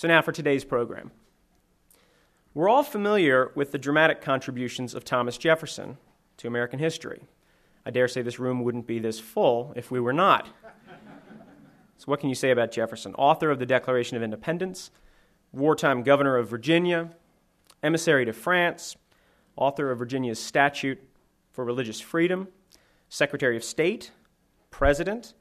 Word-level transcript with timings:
So, 0.00 0.08
now 0.08 0.22
for 0.22 0.32
today's 0.32 0.64
program. 0.64 1.10
We're 2.54 2.70
all 2.70 2.82
familiar 2.82 3.52
with 3.54 3.70
the 3.70 3.76
dramatic 3.76 4.22
contributions 4.22 4.94
of 4.94 5.04
Thomas 5.04 5.36
Jefferson 5.36 5.98
to 6.38 6.48
American 6.48 6.78
history. 6.78 7.24
I 7.84 7.90
dare 7.90 8.08
say 8.08 8.22
this 8.22 8.38
room 8.38 8.64
wouldn't 8.64 8.86
be 8.86 8.98
this 8.98 9.20
full 9.20 9.74
if 9.76 9.90
we 9.90 10.00
were 10.00 10.14
not. 10.14 10.48
So, 11.98 12.06
what 12.06 12.18
can 12.18 12.30
you 12.30 12.34
say 12.34 12.50
about 12.50 12.72
Jefferson? 12.72 13.14
Author 13.16 13.50
of 13.50 13.58
the 13.58 13.66
Declaration 13.66 14.16
of 14.16 14.22
Independence, 14.22 14.90
wartime 15.52 16.02
governor 16.02 16.38
of 16.38 16.48
Virginia, 16.48 17.10
emissary 17.82 18.24
to 18.24 18.32
France, 18.32 18.96
author 19.54 19.90
of 19.90 19.98
Virginia's 19.98 20.42
Statute 20.42 20.98
for 21.52 21.62
Religious 21.62 22.00
Freedom, 22.00 22.48
Secretary 23.10 23.54
of 23.54 23.62
State, 23.62 24.12
President, 24.70 25.34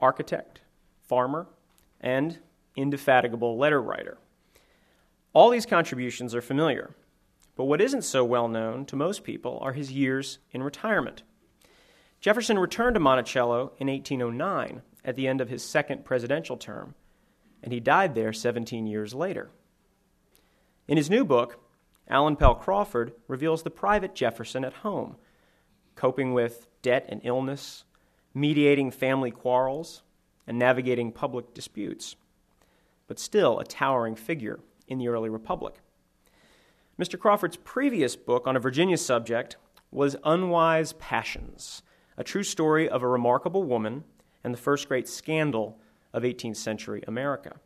architect, 0.00 0.62
farmer, 1.06 1.46
and 2.00 2.40
indefatigable 2.76 3.56
letter 3.56 3.80
writer. 3.80 4.18
All 5.32 5.50
these 5.50 5.66
contributions 5.66 6.34
are 6.34 6.42
familiar, 6.42 6.94
but 7.56 7.64
what 7.64 7.80
isn't 7.80 8.02
so 8.02 8.24
well 8.24 8.48
known 8.48 8.84
to 8.86 8.96
most 8.96 9.24
people 9.24 9.58
are 9.62 9.72
his 9.72 9.92
years 9.92 10.38
in 10.52 10.62
retirement. 10.62 11.22
Jefferson 12.20 12.58
returned 12.58 12.94
to 12.94 13.00
Monticello 13.00 13.72
in 13.78 13.88
1809 13.88 14.82
at 15.04 15.16
the 15.16 15.26
end 15.26 15.40
of 15.40 15.48
his 15.48 15.62
second 15.62 16.04
presidential 16.04 16.56
term, 16.56 16.94
and 17.62 17.72
he 17.72 17.80
died 17.80 18.14
there 18.14 18.32
17 18.32 18.86
years 18.86 19.14
later. 19.14 19.50
In 20.86 20.96
his 20.96 21.10
new 21.10 21.24
book, 21.24 21.60
Alan 22.08 22.36
Pell 22.36 22.54
Crawford 22.54 23.12
reveals 23.28 23.62
the 23.62 23.70
private 23.70 24.14
Jefferson 24.14 24.64
at 24.64 24.74
home, 24.74 25.16
coping 25.94 26.32
with 26.32 26.66
debt 26.82 27.06
and 27.08 27.20
illness, 27.24 27.84
mediating 28.34 28.90
family 28.90 29.30
quarrels, 29.30 30.02
and 30.46 30.58
navigating 30.58 31.12
public 31.12 31.54
disputes, 31.54 32.16
but 33.12 33.18
still 33.18 33.58
a 33.58 33.64
towering 33.66 34.14
figure 34.14 34.58
in 34.88 34.96
the 34.96 35.06
early 35.06 35.28
republic. 35.28 35.74
Mr. 36.98 37.18
Crawford's 37.18 37.58
previous 37.58 38.16
book 38.16 38.46
on 38.46 38.56
a 38.56 38.58
Virginia 38.58 38.96
subject 38.96 39.58
was 39.90 40.16
Unwise 40.24 40.94
Passions, 40.94 41.82
a 42.16 42.24
true 42.24 42.42
story 42.42 42.88
of 42.88 43.02
a 43.02 43.06
remarkable 43.06 43.64
woman 43.64 44.04
and 44.42 44.54
the 44.54 44.58
first 44.58 44.88
great 44.88 45.06
scandal 45.06 45.78
of 46.14 46.22
18th 46.22 46.56
century 46.56 47.04
America. 47.06 47.56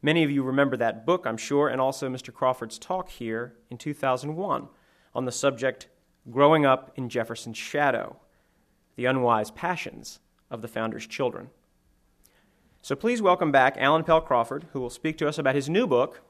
Many 0.00 0.24
of 0.24 0.30
you 0.30 0.42
remember 0.42 0.78
that 0.78 1.04
book, 1.04 1.26
I'm 1.26 1.36
sure, 1.36 1.68
and 1.68 1.78
also 1.78 2.08
Mr. 2.08 2.32
Crawford's 2.32 2.78
talk 2.78 3.10
here 3.10 3.56
in 3.68 3.76
2001 3.76 4.68
on 5.14 5.24
the 5.26 5.32
subject 5.32 5.88
Growing 6.30 6.64
Up 6.64 6.92
in 6.96 7.10
Jefferson's 7.10 7.58
Shadow 7.58 8.16
The 8.96 9.04
Unwise 9.04 9.50
Passions 9.50 10.18
of 10.50 10.62
the 10.62 10.68
Founder's 10.68 11.06
Children. 11.06 11.50
So 12.82 12.94
please 12.94 13.20
welcome 13.20 13.50
back 13.50 13.76
Alan 13.78 14.04
Pell 14.04 14.20
Crawford, 14.20 14.66
who 14.72 14.80
will 14.80 14.90
speak 14.90 15.18
to 15.18 15.28
us 15.28 15.38
about 15.38 15.54
his 15.54 15.68
new 15.68 15.86
book, 15.86 16.20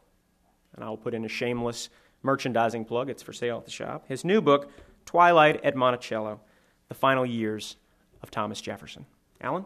and 0.74 0.82
I'll 0.84 0.96
put 0.96 1.12
in 1.12 1.24
a 1.24 1.28
shameless 1.28 1.90
merchandising 2.22 2.84
plug, 2.86 3.10
it's 3.10 3.22
for 3.22 3.32
sale 3.32 3.58
at 3.58 3.64
the 3.66 3.70
shop. 3.70 4.06
His 4.08 4.24
new 4.24 4.40
book, 4.40 4.70
Twilight 5.04 5.62
at 5.64 5.76
Monticello 5.76 6.40
The 6.88 6.94
Final 6.94 7.26
Years 7.26 7.76
of 8.22 8.30
Thomas 8.30 8.60
Jefferson. 8.60 9.06
Alan? 9.40 9.64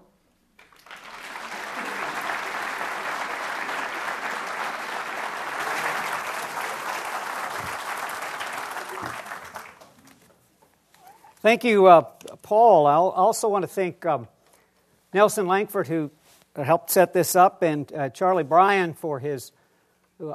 Thank 11.42 11.64
you, 11.64 11.86
uh, 11.86 12.02
Paul. 12.42 12.86
I 12.86 12.96
also 12.96 13.48
want 13.48 13.62
to 13.62 13.66
thank 13.66 14.04
um, 14.04 14.28
Nelson 15.14 15.46
Langford, 15.46 15.86
who 15.86 16.10
helped 16.56 16.90
set 16.90 17.12
this 17.12 17.36
up, 17.36 17.62
and 17.62 17.92
uh, 17.92 18.08
Charlie 18.10 18.44
Bryan 18.44 18.92
for 18.92 19.20
his, 19.20 19.52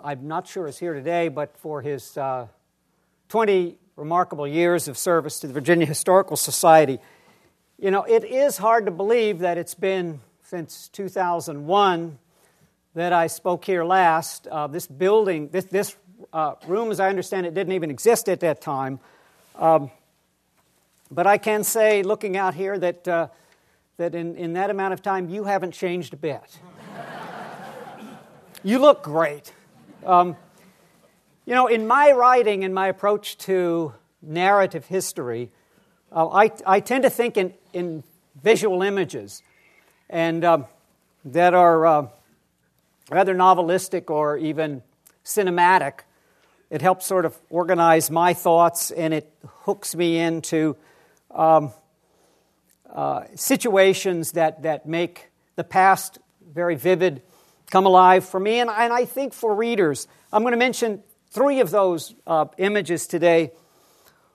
I'm 0.04 0.28
not 0.28 0.48
sure 0.48 0.68
is 0.68 0.80
here 0.80 0.94
today, 0.94 1.28
but 1.28 1.58
for 1.58 1.82
his 1.82 2.18
uh, 2.18 2.48
20 3.30 3.76
remarkable 3.96 4.48
years 4.48 4.88
of 4.88 4.98
service 4.98 5.40
to 5.40 5.48
the 5.48 5.54
Virginia 5.54 5.86
Historical 5.86 6.38
Society. 6.38 7.00
You 7.78 7.92
know, 7.92 8.04
it 8.04 8.24
is 8.24 8.58
hard 8.58 8.86
to 8.86 8.92
believe 8.92 9.40
that 9.40 9.58
it's 9.58 9.76
been 9.76 10.22
since 10.44 10.90
2001 10.90 12.18
that 12.94 13.12
I 13.12 13.28
spoke 13.28 13.66
here 13.66 13.84
last. 13.84 14.48
Uh, 14.48 14.68
this 14.68 14.88
building, 14.88 15.50
this, 15.50 15.66
this 15.66 15.96
uh, 16.32 16.56
room, 16.68 16.92
as 16.92 17.00
I 17.00 17.10
understand 17.10 17.46
it, 17.46 17.54
didn't 17.54 17.74
even 17.74 17.92
exist 17.92 18.30
at 18.30 18.40
that 18.40 18.62
time. 18.62 19.00
Um, 19.58 19.92
but 21.12 21.28
I 21.28 21.38
can 21.38 21.64
say, 21.64 22.04
looking 22.04 22.38
out 22.38 22.54
here, 22.56 22.78
that, 22.80 23.08
uh, 23.08 23.28
that 23.98 24.14
in, 24.14 24.36
in 24.36 24.54
that 24.54 24.70
amount 24.70 24.94
of 24.94 25.02
time, 25.02 25.30
you 25.30 25.46
haven't 25.46 25.74
changed 25.74 26.14
a 26.14 26.18
bit. 26.18 26.60
you 28.64 28.80
look 28.80 29.04
great. 29.04 29.54
Um, 30.06 30.36
you 31.46 31.54
know, 31.54 31.68
in 31.68 31.88
my 31.88 32.12
writing 32.12 32.64
and 32.64 32.74
my 32.74 32.88
approach 32.88 33.38
to 33.40 33.94
narrative 34.22 34.86
history, 34.86 35.52
uh, 36.12 36.28
I, 36.28 36.52
I 36.66 36.80
tend 36.80 37.04
to 37.04 37.10
think 37.10 37.38
in, 37.38 37.54
in 37.74 38.04
visual 38.42 38.82
images 38.82 39.42
and 40.10 40.44
um, 40.44 40.66
that 41.26 41.54
are 41.54 41.86
uh, 41.86 42.08
rather 43.10 43.34
novelistic 43.34 44.10
or 44.10 44.38
even 44.38 44.82
cinematic. 45.24 46.00
It 46.70 46.82
helps 46.82 47.06
sort 47.06 47.26
of 47.26 47.38
organize 47.50 48.10
my 48.12 48.34
thoughts 48.34 48.92
and 48.92 49.14
it 49.14 49.32
hooks 49.64 49.96
me 49.96 50.18
into 50.18 50.76
um, 51.32 51.72
uh, 52.96 53.26
situations 53.36 54.32
that, 54.32 54.64
that 54.64 54.88
make 54.88 55.30
the 55.58 55.64
past 55.66 56.18
very 56.54 56.76
vivid 56.76 57.22
come 57.70 57.86
alive 57.86 58.24
for 58.24 58.40
me 58.40 58.60
and, 58.60 58.70
and 58.70 58.94
I 58.94 59.04
think 59.04 59.34
for 59.34 59.54
readers. 59.54 60.08
I'm 60.32 60.44
going 60.44 60.54
to 60.54 60.58
mention 60.58 61.04
three 61.30 61.60
of 61.60 61.72
those 61.72 62.16
uh, 62.26 62.46
images 62.58 63.06
today, 63.06 63.52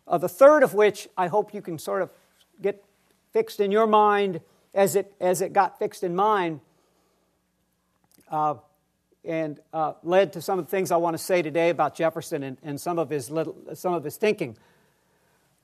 uh, 0.06 0.18
the 0.18 0.28
third 0.28 0.62
of 0.62 0.74
which 0.74 1.08
I 1.16 1.28
hope 1.28 1.54
you 1.54 1.62
can 1.62 1.78
sort 1.78 2.02
of 2.02 2.10
get 2.60 2.84
fixed 3.32 3.60
in 3.60 3.72
your 3.72 3.86
mind 3.86 4.42
as 4.74 4.94
it, 4.94 5.12
as 5.20 5.40
it 5.40 5.54
got 5.54 5.78
fixed 5.78 6.04
in 6.04 6.14
mine. 6.14 6.60
Uh, 8.30 8.56
and 9.24 9.58
uh, 9.72 9.94
led 10.02 10.34
to 10.34 10.42
some 10.42 10.58
of 10.58 10.66
the 10.66 10.70
things 10.70 10.90
I 10.90 10.96
want 10.96 11.14
to 11.14 11.22
say 11.22 11.42
today 11.42 11.70
about 11.70 11.94
Jefferson 11.94 12.42
and, 12.42 12.58
and 12.62 12.80
some, 12.80 12.98
of 12.98 13.10
his 13.10 13.30
little, 13.30 13.56
some 13.74 13.94
of 13.94 14.04
his 14.04 14.16
thinking. 14.16 14.56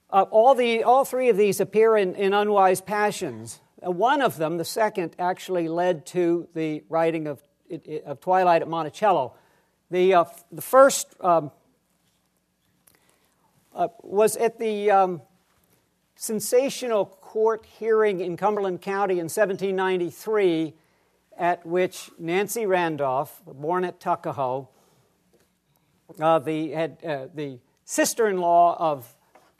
Uh, 0.09 0.25
all, 0.31 0.55
the, 0.55 0.85
all 0.85 1.05
three 1.05 1.29
of 1.29 1.37
these 1.37 1.61
appear 1.61 1.97
in, 1.97 2.15
in 2.15 2.33
Unwise 2.33 2.81
Passions. 2.81 3.61
Uh, 3.85 3.91
one 3.91 4.23
of 4.23 4.37
them, 4.37 4.57
the 4.57 4.65
second, 4.65 5.17
actually 5.19 5.69
led 5.69 6.07
to 6.07 6.47
the 6.55 6.85
writing 6.89 7.27
of, 7.27 7.43
of 8.05 8.21
Twilight 8.21 8.63
at 8.63 8.69
Monticello. 8.69 9.35
The, 9.91 10.15
uh, 10.15 10.25
the 10.53 10.63
first 10.63 11.09
um, 11.21 11.51
uh, 13.75 13.89
was 14.03 14.37
at 14.37 14.61
the 14.61 14.93
um, 14.93 15.23
sensational 16.15 17.07
court 17.07 17.67
hearing 17.79 18.21
in 18.21 18.37
Cumberland 18.37 18.83
County 18.83 19.15
in 19.15 19.25
1793, 19.25 20.73
at 21.37 21.67
which 21.67 22.11
Nancy 22.17 22.65
Randolph, 22.65 23.43
born 23.45 23.85
at 23.85 23.99
Tuckahoe, 23.99 24.69
uh, 26.21 26.39
the, 26.39 26.71
had, 26.71 27.05
uh, 27.05 27.27
the 27.35 27.59
sister 27.85 28.29
in 28.29 28.39
law 28.39 28.77
of 28.79 29.16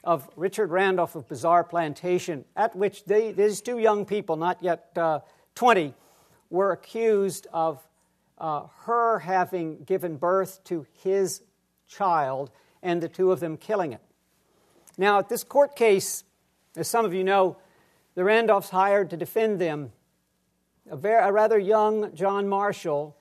of 0.07 0.29
Richard 0.37 0.71
Randolph 0.71 1.15
of 1.17 1.27
Bizarre 1.27 1.65
Plantation, 1.65 2.45
at 2.55 2.73
which 2.73 3.03
they, 3.03 3.33
these 3.33 3.59
two 3.59 3.77
young 3.77 4.05
people, 4.05 4.37
not 4.37 4.63
yet 4.63 4.89
uh, 4.95 5.19
20, 5.55 5.93
were 6.49 6.71
accused 6.71 7.45
of 7.51 7.85
uh, 8.37 8.67
her 8.85 9.19
having 9.19 9.83
given 9.83 10.15
birth 10.15 10.63
to 10.63 10.87
his 11.03 11.41
child 11.89 12.51
and 12.81 13.03
the 13.03 13.09
two 13.09 13.33
of 13.33 13.41
them 13.41 13.57
killing 13.57 13.91
it. 13.91 13.99
Now, 14.97 15.19
at 15.19 15.27
this 15.27 15.43
court 15.43 15.75
case, 15.75 16.23
as 16.77 16.87
some 16.87 17.03
of 17.03 17.13
you 17.13 17.25
know, 17.25 17.57
the 18.15 18.23
Randolphs 18.23 18.69
hired 18.69 19.09
to 19.09 19.17
defend 19.17 19.59
them 19.59 19.91
a, 20.89 20.95
very, 20.95 21.21
a 21.21 21.33
rather 21.33 21.59
young 21.59 22.15
John 22.15 22.47
Marshall 22.47 23.17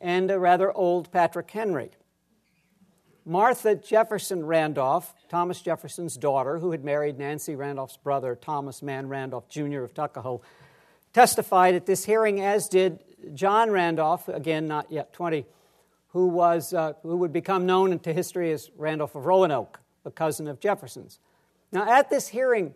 and 0.00 0.30
a 0.30 0.38
rather 0.38 0.70
old 0.70 1.10
Patrick 1.10 1.50
Henry. 1.50 1.90
Martha 3.28 3.74
Jefferson 3.74 4.46
Randolph, 4.46 5.14
Thomas 5.28 5.60
Jefferson's 5.60 6.16
daughter, 6.16 6.58
who 6.60 6.70
had 6.70 6.82
married 6.82 7.18
Nancy 7.18 7.54
Randolph's 7.54 7.98
brother, 7.98 8.34
Thomas 8.34 8.80
Mann 8.80 9.06
Randolph 9.06 9.50
Jr. 9.50 9.82
of 9.82 9.92
Tuckahoe, 9.92 10.40
testified 11.12 11.74
at 11.74 11.84
this 11.84 12.06
hearing, 12.06 12.40
as 12.40 12.70
did 12.70 13.00
John 13.34 13.70
Randolph, 13.70 14.28
again 14.28 14.66
not 14.66 14.90
yet 14.90 15.12
20, 15.12 15.44
who, 16.12 16.28
was, 16.28 16.72
uh, 16.72 16.94
who 17.02 17.18
would 17.18 17.34
become 17.34 17.66
known 17.66 17.98
to 17.98 18.14
history 18.14 18.50
as 18.50 18.70
Randolph 18.78 19.14
of 19.14 19.26
Roanoke, 19.26 19.78
a 20.06 20.10
cousin 20.10 20.48
of 20.48 20.58
Jefferson's. 20.58 21.18
Now, 21.70 21.86
at 21.86 22.08
this 22.08 22.28
hearing, 22.28 22.74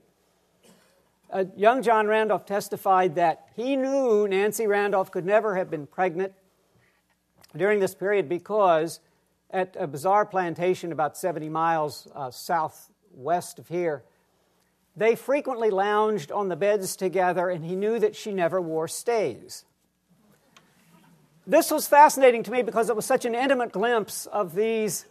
uh, 1.31 1.46
young 1.56 1.82
John 1.82 2.06
Randolph 2.06 2.44
testified 2.44 3.14
that 3.14 3.48
he 3.56 3.75
knew 3.75 4.28
Nancy 4.28 4.66
Randolph 4.66 5.10
could 5.12 5.25
never 5.25 5.56
have 5.56 5.70
been 5.70 5.87
pregnant 5.87 6.34
during 7.56 7.81
this 7.81 7.94
period 7.94 8.28
because 8.28 9.00
at 9.52 9.76
a 9.78 9.87
bizarre 9.87 10.25
plantation 10.25 10.93
about 10.93 11.16
70 11.16 11.49
miles 11.49 12.08
uh, 12.14 12.31
southwest 12.31 13.58
of 13.58 13.69
here. 13.69 14.02
They 14.96 15.14
frequently 15.14 15.70
lounged 15.70 16.32
on 16.32 16.49
the 16.49 16.56
beds 16.56 16.96
together, 16.96 17.49
and 17.49 17.64
he 17.64 17.76
knew 17.76 17.99
that 17.99 18.16
she 18.16 18.32
never 18.32 18.60
wore 18.60 18.88
stays. 18.88 19.64
this 21.46 21.70
was 21.70 21.87
fascinating 21.87 22.43
to 22.44 22.50
me 22.50 22.62
because 22.62 22.88
it 22.88 22.96
was 22.96 23.04
such 23.04 23.25
an 23.25 23.34
intimate 23.34 23.72
glimpse 23.72 24.26
of 24.26 24.54
these 24.54 25.06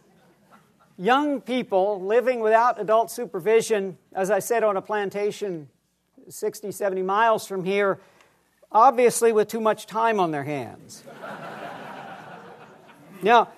young 0.96 1.40
people 1.40 2.00
living 2.00 2.40
without 2.40 2.80
adult 2.80 3.10
supervision, 3.10 3.98
as 4.12 4.30
I 4.30 4.38
said, 4.38 4.62
on 4.62 4.76
a 4.76 4.82
plantation 4.82 5.68
60, 6.28 6.70
70 6.70 7.02
miles 7.02 7.46
from 7.46 7.64
here, 7.64 7.98
obviously 8.70 9.32
with 9.32 9.48
too 9.48 9.60
much 9.60 9.86
time 9.86 10.20
on 10.20 10.30
their 10.30 10.44
hands. 10.44 11.02
now, 13.22 13.48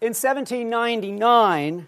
in 0.00 0.14
1799, 0.14 1.86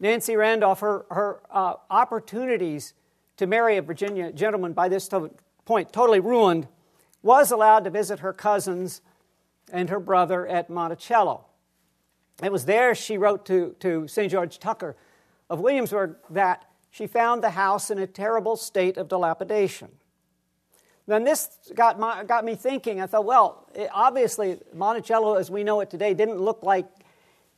Nancy 0.00 0.36
Randolph, 0.36 0.80
her, 0.80 1.06
her 1.10 1.40
uh, 1.50 1.74
opportunities 1.88 2.94
to 3.36 3.46
marry 3.46 3.76
a 3.76 3.82
Virginia 3.82 4.32
gentleman 4.32 4.72
by 4.72 4.88
this 4.88 5.06
to- 5.08 5.30
point 5.64 5.92
totally 5.92 6.20
ruined, 6.20 6.66
was 7.22 7.50
allowed 7.52 7.84
to 7.84 7.90
visit 7.90 8.20
her 8.20 8.32
cousins 8.32 9.00
and 9.72 9.88
her 9.90 10.00
brother 10.00 10.46
at 10.46 10.68
Monticello. 10.68 11.44
It 12.42 12.50
was 12.50 12.64
there 12.64 12.94
she 12.94 13.18
wrote 13.18 13.46
to, 13.46 13.76
to 13.80 14.08
St. 14.08 14.30
George 14.30 14.58
Tucker 14.58 14.96
of 15.48 15.60
Williamsburg 15.60 16.16
that 16.30 16.64
she 16.90 17.06
found 17.06 17.42
the 17.42 17.50
house 17.50 17.90
in 17.90 17.98
a 17.98 18.06
terrible 18.06 18.56
state 18.56 18.96
of 18.96 19.08
dilapidation. 19.08 19.88
Then 21.06 21.24
this 21.24 21.48
got, 21.74 21.98
my, 21.98 22.24
got 22.24 22.44
me 22.44 22.54
thinking. 22.54 23.00
I 23.00 23.06
thought, 23.06 23.24
well, 23.24 23.66
it, 23.74 23.88
obviously, 23.92 24.58
Monticello 24.74 25.34
as 25.34 25.50
we 25.50 25.64
know 25.64 25.80
it 25.80 25.90
today 25.90 26.14
didn't 26.14 26.38
look 26.38 26.62
like 26.62 26.86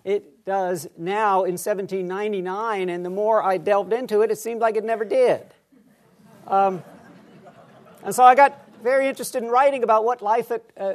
it 0.05 0.45
does 0.45 0.89
now 0.97 1.45
in 1.45 1.53
1799, 1.53 2.89
and 2.89 3.05
the 3.05 3.11
more 3.11 3.43
I 3.43 3.59
delved 3.59 3.93
into 3.93 4.23
it, 4.23 4.31
it 4.31 4.39
seemed 4.39 4.61
like 4.61 4.77
it 4.77 4.85
never 4.85 5.05
did. 5.05 5.47
Um, 6.47 6.83
and 8.03 8.15
so 8.15 8.25
I 8.25 8.35
got 8.35 8.59
very 8.83 9.09
interested 9.09 9.43
in 9.43 9.51
writing 9.51 9.83
about 9.83 10.05
what 10.05 10.23
life 10.23 10.51
at, 10.51 10.65
uh, 10.77 10.95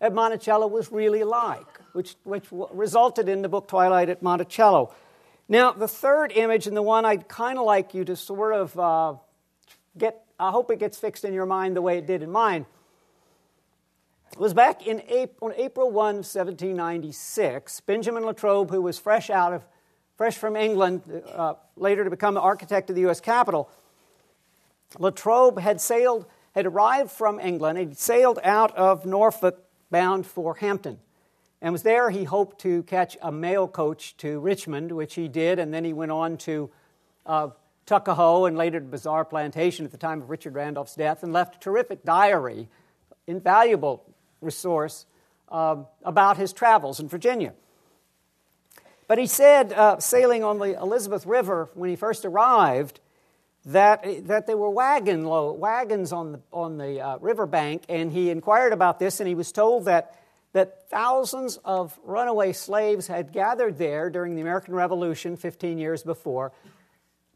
at 0.00 0.14
Monticello 0.14 0.66
was 0.66 0.90
really 0.90 1.22
like, 1.22 1.66
which, 1.92 2.16
which 2.24 2.46
resulted 2.50 3.28
in 3.28 3.42
the 3.42 3.48
book 3.48 3.68
Twilight 3.68 4.08
at 4.08 4.22
Monticello. 4.22 4.94
Now, 5.48 5.72
the 5.72 5.86
third 5.86 6.32
image, 6.32 6.66
and 6.66 6.76
the 6.76 6.82
one 6.82 7.04
I'd 7.04 7.28
kind 7.28 7.58
of 7.58 7.64
like 7.64 7.94
you 7.94 8.04
to 8.04 8.16
sort 8.16 8.54
of 8.54 8.78
uh, 8.78 9.14
get, 9.96 10.24
I 10.40 10.50
hope 10.50 10.70
it 10.70 10.78
gets 10.78 10.98
fixed 10.98 11.24
in 11.24 11.32
your 11.32 11.46
mind 11.46 11.76
the 11.76 11.82
way 11.82 11.98
it 11.98 12.06
did 12.06 12.22
in 12.22 12.32
mine, 12.32 12.66
was 14.38 14.52
back 14.52 14.86
in 14.86 15.02
April, 15.08 15.50
on 15.50 15.54
April 15.56 15.90
1, 15.90 16.16
1796. 16.16 17.80
Benjamin 17.80 18.24
Latrobe, 18.24 18.70
who 18.70 18.82
was 18.82 18.98
fresh 18.98 19.30
out 19.30 19.52
of, 19.52 19.64
fresh 20.16 20.36
from 20.36 20.56
England, 20.56 21.02
uh, 21.32 21.54
later 21.76 22.04
to 22.04 22.10
become 22.10 22.34
the 22.34 22.40
architect 22.40 22.90
of 22.90 22.96
the 22.96 23.02
U.S. 23.02 23.20
Capitol, 23.20 23.70
Latrobe 24.98 25.58
had 25.58 25.80
sailed, 25.80 26.26
had 26.54 26.66
arrived 26.66 27.10
from 27.10 27.40
England, 27.40 27.78
he 27.78 27.94
sailed 27.94 28.38
out 28.42 28.74
of 28.76 29.06
Norfolk 29.06 29.62
bound 29.90 30.26
for 30.26 30.56
Hampton. 30.56 30.98
And 31.62 31.72
was 31.72 31.82
there 31.82 32.10
he 32.10 32.24
hoped 32.24 32.60
to 32.60 32.82
catch 32.82 33.16
a 33.22 33.32
mail 33.32 33.66
coach 33.66 34.16
to 34.18 34.38
Richmond, 34.40 34.92
which 34.92 35.14
he 35.14 35.28
did, 35.28 35.58
and 35.58 35.72
then 35.72 35.84
he 35.84 35.92
went 35.92 36.12
on 36.12 36.36
to 36.38 36.70
uh, 37.24 37.48
Tuckahoe 37.86 38.44
and 38.44 38.56
later 38.56 38.80
to 38.80 38.86
Bizarre 38.86 39.24
Plantation 39.24 39.84
at 39.84 39.92
the 39.92 39.98
time 39.98 40.20
of 40.20 40.28
Richard 40.28 40.54
Randolph's 40.54 40.94
death, 40.94 41.22
and 41.22 41.32
left 41.32 41.56
a 41.56 41.58
terrific 41.58 42.04
diary, 42.04 42.68
invaluable 43.26 44.04
resource, 44.40 45.06
uh, 45.50 45.76
about 46.04 46.36
his 46.36 46.52
travels 46.52 47.00
in 47.00 47.08
Virginia. 47.08 47.52
But 49.08 49.18
he 49.18 49.26
said, 49.26 49.72
uh, 49.72 49.98
sailing 49.98 50.42
on 50.42 50.58
the 50.58 50.76
Elizabeth 50.80 51.26
River 51.26 51.70
when 51.74 51.90
he 51.90 51.96
first 51.96 52.24
arrived, 52.24 53.00
that, 53.66 54.26
that 54.26 54.46
there 54.46 54.56
were 54.56 54.70
wagon 54.70 55.24
wagons 55.26 56.12
on 56.12 56.32
the, 56.32 56.40
on 56.52 56.78
the 56.78 57.00
uh, 57.00 57.18
riverbank, 57.18 57.82
and 57.88 58.12
he 58.12 58.30
inquired 58.30 58.72
about 58.72 58.98
this, 58.98 59.20
and 59.20 59.28
he 59.28 59.34
was 59.34 59.50
told 59.52 59.86
that 59.86 60.16
that 60.56 60.88
thousands 60.88 61.58
of 61.66 62.00
runaway 62.02 62.50
slaves 62.50 63.08
had 63.08 63.30
gathered 63.30 63.76
there 63.76 64.08
during 64.08 64.34
the 64.36 64.40
American 64.40 64.74
Revolution 64.74 65.36
15 65.36 65.76
years 65.76 66.02
before 66.02 66.50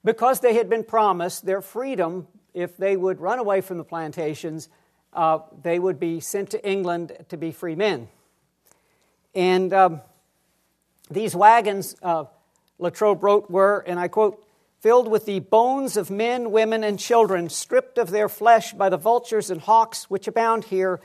because 0.02 0.40
they 0.40 0.54
had 0.54 0.70
been 0.70 0.82
promised 0.82 1.44
their 1.44 1.60
freedom 1.60 2.26
if 2.54 2.78
they 2.78 2.96
would 2.96 3.20
run 3.20 3.38
away 3.38 3.60
from 3.60 3.76
the 3.76 3.84
plantations. 3.84 4.70
Uh, 5.12 5.40
they 5.62 5.78
would 5.78 5.98
be 5.98 6.20
sent 6.20 6.50
to 6.50 6.68
England 6.68 7.12
to 7.28 7.36
be 7.36 7.50
free 7.50 7.74
men. 7.74 8.08
And 9.34 9.72
um, 9.72 10.00
these 11.10 11.34
wagons, 11.34 11.96
uh, 12.02 12.24
Latrobe 12.78 13.22
wrote, 13.22 13.50
were, 13.50 13.84
and 13.86 13.98
I 13.98 14.08
quote, 14.08 14.44
filled 14.80 15.08
with 15.08 15.26
the 15.26 15.40
bones 15.40 15.96
of 15.96 16.10
men, 16.10 16.50
women, 16.50 16.82
and 16.82 16.98
children, 16.98 17.48
stripped 17.48 17.98
of 17.98 18.10
their 18.10 18.28
flesh 18.28 18.72
by 18.72 18.88
the 18.88 18.96
vultures 18.96 19.50
and 19.50 19.60
hawks 19.60 20.08
which 20.08 20.26
abound 20.26 20.64
here 20.64 21.00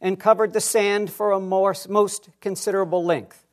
and 0.00 0.18
covered 0.18 0.52
the 0.52 0.60
sand 0.60 1.10
for 1.10 1.32
a 1.32 1.40
most 1.40 2.30
considerable 2.40 3.04
length. 3.04 3.44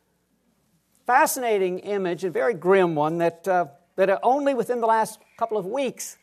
Fascinating 1.06 1.80
image, 1.80 2.24
a 2.24 2.30
very 2.30 2.54
grim 2.54 2.96
one 2.96 3.18
that, 3.18 3.48
uh, 3.48 3.66
that 3.96 4.20
only 4.24 4.54
within 4.54 4.80
the 4.80 4.88
last 4.88 5.20
couple 5.38 5.58
of 5.58 5.66
weeks 5.66 6.18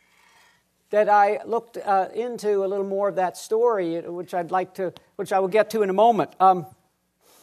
that 0.91 1.09
I 1.09 1.41
looked 1.45 1.77
uh, 1.77 2.09
into 2.15 2.65
a 2.65 2.67
little 2.67 2.87
more 2.87 3.09
of 3.09 3.17
that 3.17 3.37
story, 3.37 4.01
which 4.01 4.35
I'd 4.35 4.51
like 4.51 4.75
to, 4.75 4.93
which 5.17 5.33
I 5.33 5.39
will 5.39 5.49
get 5.49 5.71
to 5.71 5.83
in 5.83 5.91
a 5.91 5.95
moment. 5.95 6.35
Um, 6.39 6.67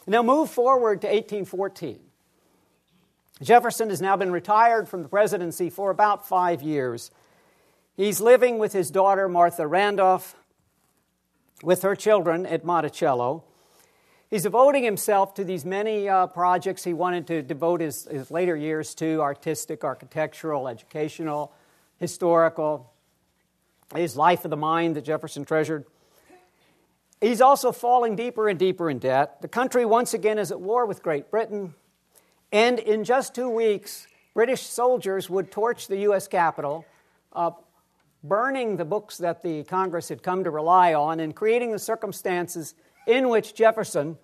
now 0.06 0.22
move 0.22 0.50
forward 0.50 1.02
to 1.02 1.06
1814. 1.06 2.00
Jefferson 3.42 3.90
has 3.90 4.00
now 4.00 4.16
been 4.16 4.30
retired 4.30 4.88
from 4.88 5.02
the 5.02 5.08
presidency 5.08 5.68
for 5.68 5.90
about 5.90 6.26
five 6.26 6.62
years. 6.62 7.10
He's 7.96 8.20
living 8.20 8.58
with 8.58 8.72
his 8.72 8.90
daughter, 8.90 9.28
Martha 9.28 9.66
Randolph, 9.66 10.36
with 11.62 11.82
her 11.82 11.94
children 11.94 12.46
at 12.46 12.64
Monticello. 12.64 13.44
He's 14.30 14.44
devoting 14.44 14.82
himself 14.82 15.34
to 15.34 15.44
these 15.44 15.64
many 15.64 16.08
uh, 16.08 16.26
projects 16.28 16.84
he 16.84 16.94
wanted 16.94 17.26
to 17.26 17.42
devote 17.42 17.80
his, 17.80 18.06
his 18.10 18.30
later 18.30 18.56
years 18.56 18.94
to 18.94 19.20
artistic, 19.20 19.84
architectural, 19.84 20.68
educational, 20.68 21.52
historical, 21.98 22.91
his 23.94 24.16
life 24.16 24.44
of 24.44 24.50
the 24.50 24.56
mind 24.56 24.96
that 24.96 25.04
Jefferson 25.04 25.44
treasured. 25.44 25.84
He's 27.20 27.40
also 27.40 27.70
falling 27.70 28.16
deeper 28.16 28.48
and 28.48 28.58
deeper 28.58 28.90
in 28.90 28.98
debt. 28.98 29.40
The 29.42 29.48
country 29.48 29.84
once 29.84 30.12
again 30.12 30.38
is 30.38 30.50
at 30.50 30.60
war 30.60 30.86
with 30.86 31.02
Great 31.02 31.30
Britain. 31.30 31.74
And 32.50 32.78
in 32.78 33.04
just 33.04 33.34
two 33.34 33.48
weeks, 33.48 34.08
British 34.34 34.62
soldiers 34.62 35.30
would 35.30 35.50
torch 35.50 35.86
the 35.86 35.98
U.S. 35.98 36.26
Capitol, 36.26 36.84
uh, 37.32 37.52
burning 38.24 38.76
the 38.76 38.84
books 38.84 39.18
that 39.18 39.42
the 39.42 39.64
Congress 39.64 40.08
had 40.08 40.22
come 40.22 40.44
to 40.44 40.50
rely 40.50 40.94
on 40.94 41.20
and 41.20 41.34
creating 41.34 41.70
the 41.70 41.78
circumstances 41.78 42.74
in 43.06 43.28
which 43.28 43.54
Jefferson 43.54 44.18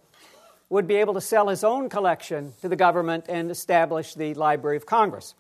would 0.69 0.87
be 0.87 0.97
able 0.97 1.15
to 1.15 1.21
sell 1.21 1.49
his 1.49 1.65
own 1.65 1.89
collection 1.89 2.53
to 2.61 2.69
the 2.69 2.77
government 2.77 3.27
and 3.29 3.51
establish 3.51 4.15
the 4.15 4.35
Library 4.35 4.77
of 4.77 4.87
Congress. 4.87 5.35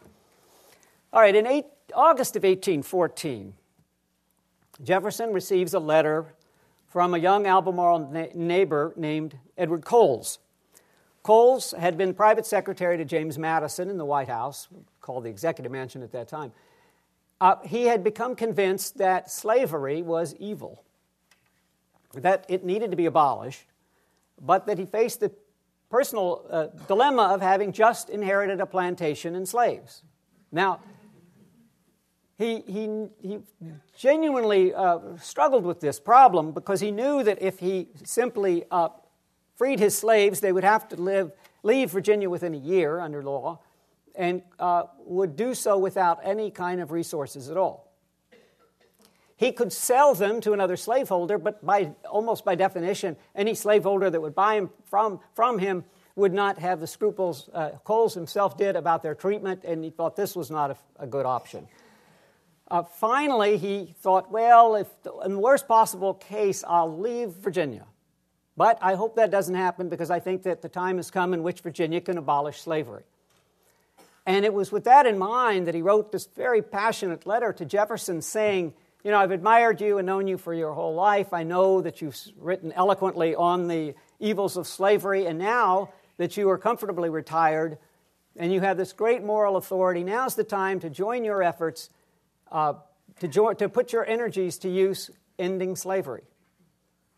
All 1.13 1.21
right, 1.21 1.35
in 1.35 1.47
eight, 1.47 1.67
August 1.95 2.37
of 2.37 2.43
1814, 2.43 3.55
Jefferson 4.83 5.33
receives 5.33 5.75
a 5.75 5.81
letter 5.81 6.35
from 6.87 7.15
a 7.15 7.19
young 7.19 7.47
Albemarle 7.47 8.11
na- 8.11 8.27
neighbor 8.35 8.93
named 8.97 9.39
Edward 9.57 9.85
Coles. 9.85 10.39
Coles 11.23 11.75
had 11.79 11.99
been 11.99 12.15
private 12.15 12.47
secretary 12.47 12.97
to 12.97 13.05
James 13.05 13.39
Madison 13.39 13.91
in 13.91 13.99
the 13.99 14.05
White 14.05 14.29
House, 14.29 14.69
called 15.01 15.25
the 15.25 15.31
Executive 15.31 15.71
Mansion 15.71 16.03
at 16.03 16.13
that 16.13 16.29
time. 16.29 16.53
Uh, 17.41 17.57
he 17.65 17.85
had 17.85 18.03
become 18.03 18.35
convinced 18.35 18.99
that 18.99 19.31
slavery 19.31 20.03
was 20.03 20.35
evil, 20.39 20.83
that 22.15 22.47
it 22.49 22.65
needed 22.65 22.91
to 22.91 22.97
be 22.97 23.07
abolished, 23.07 23.67
but 24.41 24.67
that 24.67 24.79
he 24.79 24.87
faced 24.87 25.21
the 25.21 25.31
personal 25.91 26.47
uh, 26.51 26.67
dilemma 26.87 27.23
of 27.23 27.41
having 27.41 27.73
just 27.73 28.09
inherited 28.09 28.61
a 28.61 28.67
plantation 28.67 29.35
and 29.35 29.49
slaves. 29.49 30.03
Now, 30.51 30.81
he, 32.39 32.63
he, 32.67 33.09
he 33.21 33.41
genuinely 33.97 34.73
uh, 34.73 35.01
struggled 35.21 35.65
with 35.65 35.81
this 35.81 35.99
problem 35.99 36.53
because 36.53 36.81
he 36.81 36.93
knew 36.93 37.25
that 37.25 37.43
if 37.43 37.59
he 37.59 37.89
simply 38.05 38.65
uh, 38.71 38.91
freed 39.57 39.81
his 39.81 39.99
slaves, 39.99 40.39
they 40.39 40.53
would 40.53 40.63
have 40.63 40.89
to 40.91 40.97
live, 40.97 41.33
leave 41.65 41.91
Virginia 41.91 42.31
within 42.31 42.55
a 42.55 42.59
year 42.59 43.01
under 43.01 43.25
law 43.25 43.59
and 44.15 44.43
uh, 44.61 44.85
would 45.05 45.35
do 45.35 45.53
so 45.53 45.79
without 45.79 46.21
any 46.23 46.51
kind 46.51 46.81
of 46.81 46.93
resources 46.93 47.51
at 47.51 47.57
all. 47.57 47.93
He 49.37 49.51
could 49.51 49.73
sell 49.73 50.15
them 50.15 50.41
to 50.43 50.53
another 50.53 50.77
slaveholder, 50.77 51.39
but 51.39 51.65
by, 51.65 51.93
almost 52.09 52.45
by 52.45 52.55
definition, 52.55 53.17
any 53.35 53.55
slaveholder 53.55 54.11
that 54.11 54.21
would 54.21 54.35
buy 54.35 54.57
them 54.57 54.71
from, 54.85 55.21
from 55.35 55.59
him 55.59 55.85
would 56.15 56.33
not 56.33 56.59
have 56.59 56.81
the 56.81 56.87
scruples 56.87 57.49
uh, 57.53 57.71
Coles 57.85 58.15
himself 58.15 58.57
did 58.57 58.75
about 58.75 59.03
their 59.03 59.15
treatment, 59.15 59.63
and 59.65 59.83
he 59.83 59.91
thought 59.91 60.17
this 60.17 60.35
was 60.35 60.51
not 60.51 60.73
a, 60.73 60.77
a 60.99 61.07
good 61.07 61.27
option. 61.27 61.69
Uh, 62.71 62.83
finally, 62.83 63.57
he 63.57 63.95
thought, 64.01 64.31
well, 64.31 64.77
if 64.77 64.89
the, 65.03 65.13
in 65.25 65.33
the 65.33 65.39
worst 65.39 65.67
possible 65.67 66.15
case, 66.15 66.63
I'll 66.67 66.99
leave 66.99 67.31
Virginia. 67.31 67.87
But 68.59 68.79
I 68.83 68.95
hope 68.95 69.17
that 69.17 69.31
doesn't 69.31 69.55
happen 69.55 69.89
because 69.89 70.11
I 70.11 70.21
think 70.21 70.43
that 70.43 70.61
the 70.61 70.69
time 70.69 70.97
has 70.97 71.11
come 71.11 71.33
in 71.33 71.43
which 71.43 71.61
Virginia 71.61 72.01
can 72.01 72.19
abolish 72.19 72.61
slavery. 72.61 73.05
And 74.27 74.45
it 74.45 74.53
was 74.53 74.71
with 74.71 74.85
that 74.85 75.07
in 75.07 75.17
mind 75.17 75.67
that 75.67 75.75
he 75.75 75.81
wrote 75.81 76.13
this 76.13 76.27
very 76.27 76.61
passionate 76.61 77.27
letter 77.27 77.53
to 77.55 77.65
Jefferson 77.65 78.21
saying, 78.21 78.75
You 79.03 79.13
know, 79.13 79.19
I've 79.19 79.31
admired 79.31 79.81
you 79.81 79.97
and 79.97 80.07
known 80.07 80.27
you 80.27 80.37
for 80.37 80.53
your 80.53 80.75
whole 80.75 80.95
life. 80.95 81.33
I 81.33 81.45
know 81.45 81.81
that 81.81 82.03
you've 82.03 82.19
written 82.37 82.71
eloquently 82.73 83.35
on 83.35 83.69
the 83.69 83.95
evils 84.21 84.59
of 84.59 84.67
slavery, 84.67 85.25
and 85.25 85.39
now 85.39 85.95
that 86.19 86.37
you 86.37 86.51
are 86.51 86.59
comfortably 86.59 87.09
retired 87.09 87.79
and 88.37 88.53
you 88.53 88.61
have 88.61 88.77
this 88.77 88.93
great 88.93 89.23
moral 89.23 89.57
authority, 89.57 90.05
now's 90.05 90.35
the 90.35 90.45
time 90.45 90.79
to 90.81 90.91
join 90.91 91.25
your 91.25 91.43
efforts 91.43 91.89
uh, 92.51 92.75
to, 93.21 93.29
join, 93.29 93.57
to 93.57 93.69
put 93.69 93.93
your 93.93 94.07
energies 94.07 94.59
to 94.59 94.69
use 94.69 95.11
ending 95.39 95.77
slavery. 95.77 96.23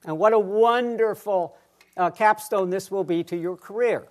And 0.04 0.18
what 0.18 0.32
a 0.32 0.38
wonderful 0.38 1.56
uh, 1.96 2.10
capstone 2.10 2.70
this 2.70 2.90
will 2.90 3.04
be 3.04 3.24
to 3.24 3.36
your 3.36 3.56
career. 3.56 4.08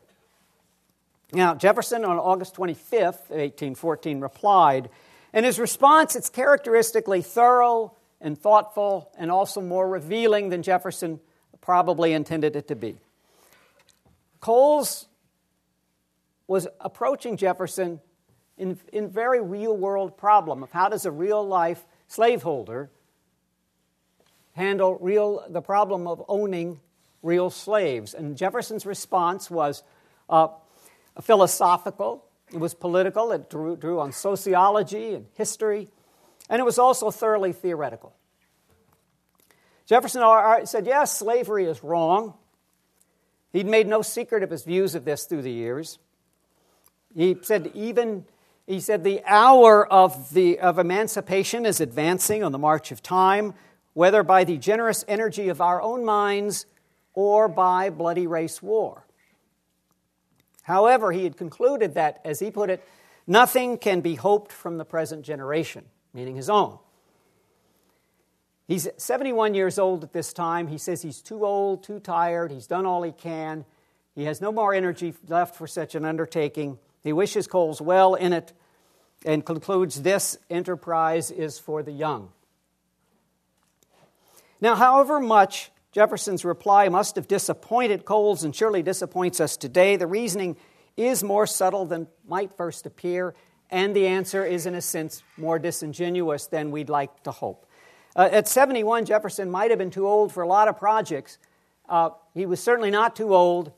Now, 1.32 1.56
Jefferson 1.56 2.06
on 2.06 2.18
August 2.18 2.56
25th, 2.56 3.30
1814, 3.30 4.20
replied, 4.20 4.90
and 5.32 5.46
his 5.46 5.60
response, 5.60 6.16
it's 6.16 6.30
characteristically 6.30 7.22
thorough 7.22 7.94
and 8.20 8.38
thoughtful 8.38 9.12
and 9.18 9.32
also 9.32 9.62
more 9.62 9.88
revealing 9.88 10.50
than 10.50 10.64
Jefferson 10.64 11.20
probably 11.62 12.14
intended 12.14 12.56
it 12.56 12.68
to 12.70 12.76
be. 12.76 12.98
Coles 14.40 15.08
was 16.48 16.68
approaching 16.80 17.38
Jefferson 17.38 18.02
in, 18.60 18.78
in 18.94 19.10
very 19.10 19.42
real 19.42 19.76
world 19.76 20.18
problem 20.18 20.62
of 20.62 20.72
how 20.72 20.90
does 20.90 21.06
a 21.06 21.12
real 21.12 21.46
life 21.46 21.86
slaveholder 22.08 22.90
handle 24.54 24.98
real 25.00 25.46
the 25.50 25.62
problem 25.62 26.08
of 26.08 26.24
owning 26.28 26.80
real 27.24 27.50
slaves. 27.50 28.14
And 28.14 28.38
Jefferson's 28.38 28.86
response 28.86 29.50
was 29.50 29.84
uh, 30.30 30.50
philosophical, 31.22 32.26
it 32.54 32.60
was 32.60 32.74
political, 32.74 33.32
it 33.32 33.50
drew, 33.50 33.76
drew 33.76 34.00
on 34.00 34.12
sociology 34.12 35.14
and 35.14 35.26
history, 35.36 35.88
and 36.50 36.60
it 36.60 36.64
was 36.66 36.80
also 36.80 37.12
thoroughly 37.12 37.54
theoretical. 37.54 38.14
Jefferson 39.86 40.22
said, 40.66 40.86
yes, 40.86 41.18
slavery 41.18 41.66
is 41.66 41.84
wrong. 41.84 42.34
He'd 43.52 43.66
made 43.66 43.88
no 43.88 44.02
secret 44.02 44.44
of 44.44 44.52
his 44.52 44.64
views 44.64 44.94
of 44.94 45.06
this 45.06 45.26
through 45.26 45.42
the 45.42 45.52
years. 45.52 45.98
He 47.16 47.36
said, 47.42 47.72
even 47.74 48.26
he 48.70 48.80
said, 48.80 49.04
the 49.04 49.24
hour 49.26 49.92
of, 49.92 50.32
the, 50.32 50.60
of 50.60 50.78
emancipation 50.78 51.66
is 51.66 51.82
advancing 51.82 52.44
on 52.44 52.52
the 52.52 52.60
march 52.60 52.92
of 52.92 53.02
time, 53.02 53.56
whether 53.94 54.22
by 54.22 54.44
the 54.44 54.60
generous 54.60 55.04
energy 55.08 55.50
of 55.50 55.60
our 55.60 55.82
own 55.82 56.06
minds 56.06 56.68
or 57.16 57.48
by 57.48 57.90
bloody 57.90 58.28
race 58.28 58.62
war. 58.62 59.08
However, 60.62 61.12
he 61.12 61.24
had 61.24 61.36
concluded 61.36 61.96
that, 61.96 62.22
as 62.24 62.40
he 62.40 62.52
put 62.52 62.70
it, 62.70 62.88
nothing 63.26 63.80
can 63.80 64.02
be 64.02 64.14
hoped 64.14 64.52
from 64.52 64.78
the 64.78 64.86
present 64.86 65.26
generation, 65.26 65.86
meaning 66.14 66.36
his 66.36 66.48
own. 66.48 66.78
He's 68.68 68.88
71 68.98 69.56
years 69.56 69.80
old 69.80 70.04
at 70.04 70.14
this 70.14 70.32
time. 70.32 70.68
He 70.68 70.78
says 70.78 71.02
he's 71.02 71.24
too 71.24 71.44
old, 71.44 71.82
too 71.82 72.00
tired, 72.00 72.52
he's 72.52 72.68
done 72.68 72.86
all 72.86 73.02
he 73.02 73.14
can. 73.14 73.66
He 74.14 74.26
has 74.26 74.42
no 74.42 74.52
more 74.52 74.76
energy 74.76 75.16
left 75.28 75.56
for 75.56 75.66
such 75.66 75.96
an 75.96 76.06
undertaking. 76.06 76.78
He 77.02 77.14
wishes 77.14 77.48
Coles 77.48 77.82
well 77.82 78.14
in 78.14 78.32
it 78.32 78.54
and 79.26 79.46
concludes 79.46 80.02
this 80.02 80.38
enterprise 80.50 81.32
is 81.32 81.60
for 81.60 81.84
the 81.84 81.92
young. 81.92 82.30
Now, 84.62 84.76
however 84.76 85.20
much 85.20 85.72
Jefferson's 85.92 86.46
reply 86.46 86.88
must 86.90 87.16
have 87.16 87.28
disappointed 87.28 88.06
Coles 88.06 88.44
and 88.44 88.56
surely 88.56 88.84
disappoints 88.84 89.40
us 89.40 89.58
today, 89.58 89.96
the 89.96 90.08
reasoning 90.08 90.56
is 90.96 91.24
more 91.24 91.48
subtle 91.48 91.86
than 91.86 92.08
might 92.28 92.56
first 92.58 92.86
appear, 92.86 93.34
and 93.72 93.96
the 93.96 94.08
answer 94.08 94.46
is, 94.46 94.66
in 94.66 94.76
a 94.76 94.82
sense, 94.82 95.24
more 95.38 95.58
disingenuous 95.58 96.48
than 96.48 96.72
we'd 96.72 96.90
like 96.90 97.24
to 97.24 97.32
hope. 97.32 97.66
Uh, 98.16 98.30
at 98.32 98.48
71, 98.48 99.06
Jefferson 99.06 99.50
might 99.50 99.72
have 99.72 99.80
been 99.80 99.92
too 99.92 100.08
old 100.08 100.32
for 100.32 100.44
a 100.44 100.48
lot 100.48 100.68
of 100.68 100.78
projects. 100.78 101.38
Uh, 101.88 102.10
he 102.34 102.46
was 102.46 102.62
certainly 102.62 102.92
not 102.92 103.16
too 103.16 103.34
old 103.34 103.72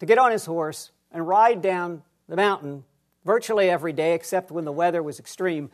to 0.00 0.06
get 0.06 0.18
on 0.18 0.32
his 0.32 0.44
horse 0.44 0.90
and 1.12 1.26
ride 1.26 1.62
down 1.62 2.02
the 2.28 2.36
mountain 2.36 2.84
virtually 3.28 3.68
every 3.68 3.92
day, 3.92 4.14
except 4.14 4.50
when 4.50 4.64
the 4.64 4.72
weather 4.72 5.02
was 5.02 5.20
extreme, 5.20 5.70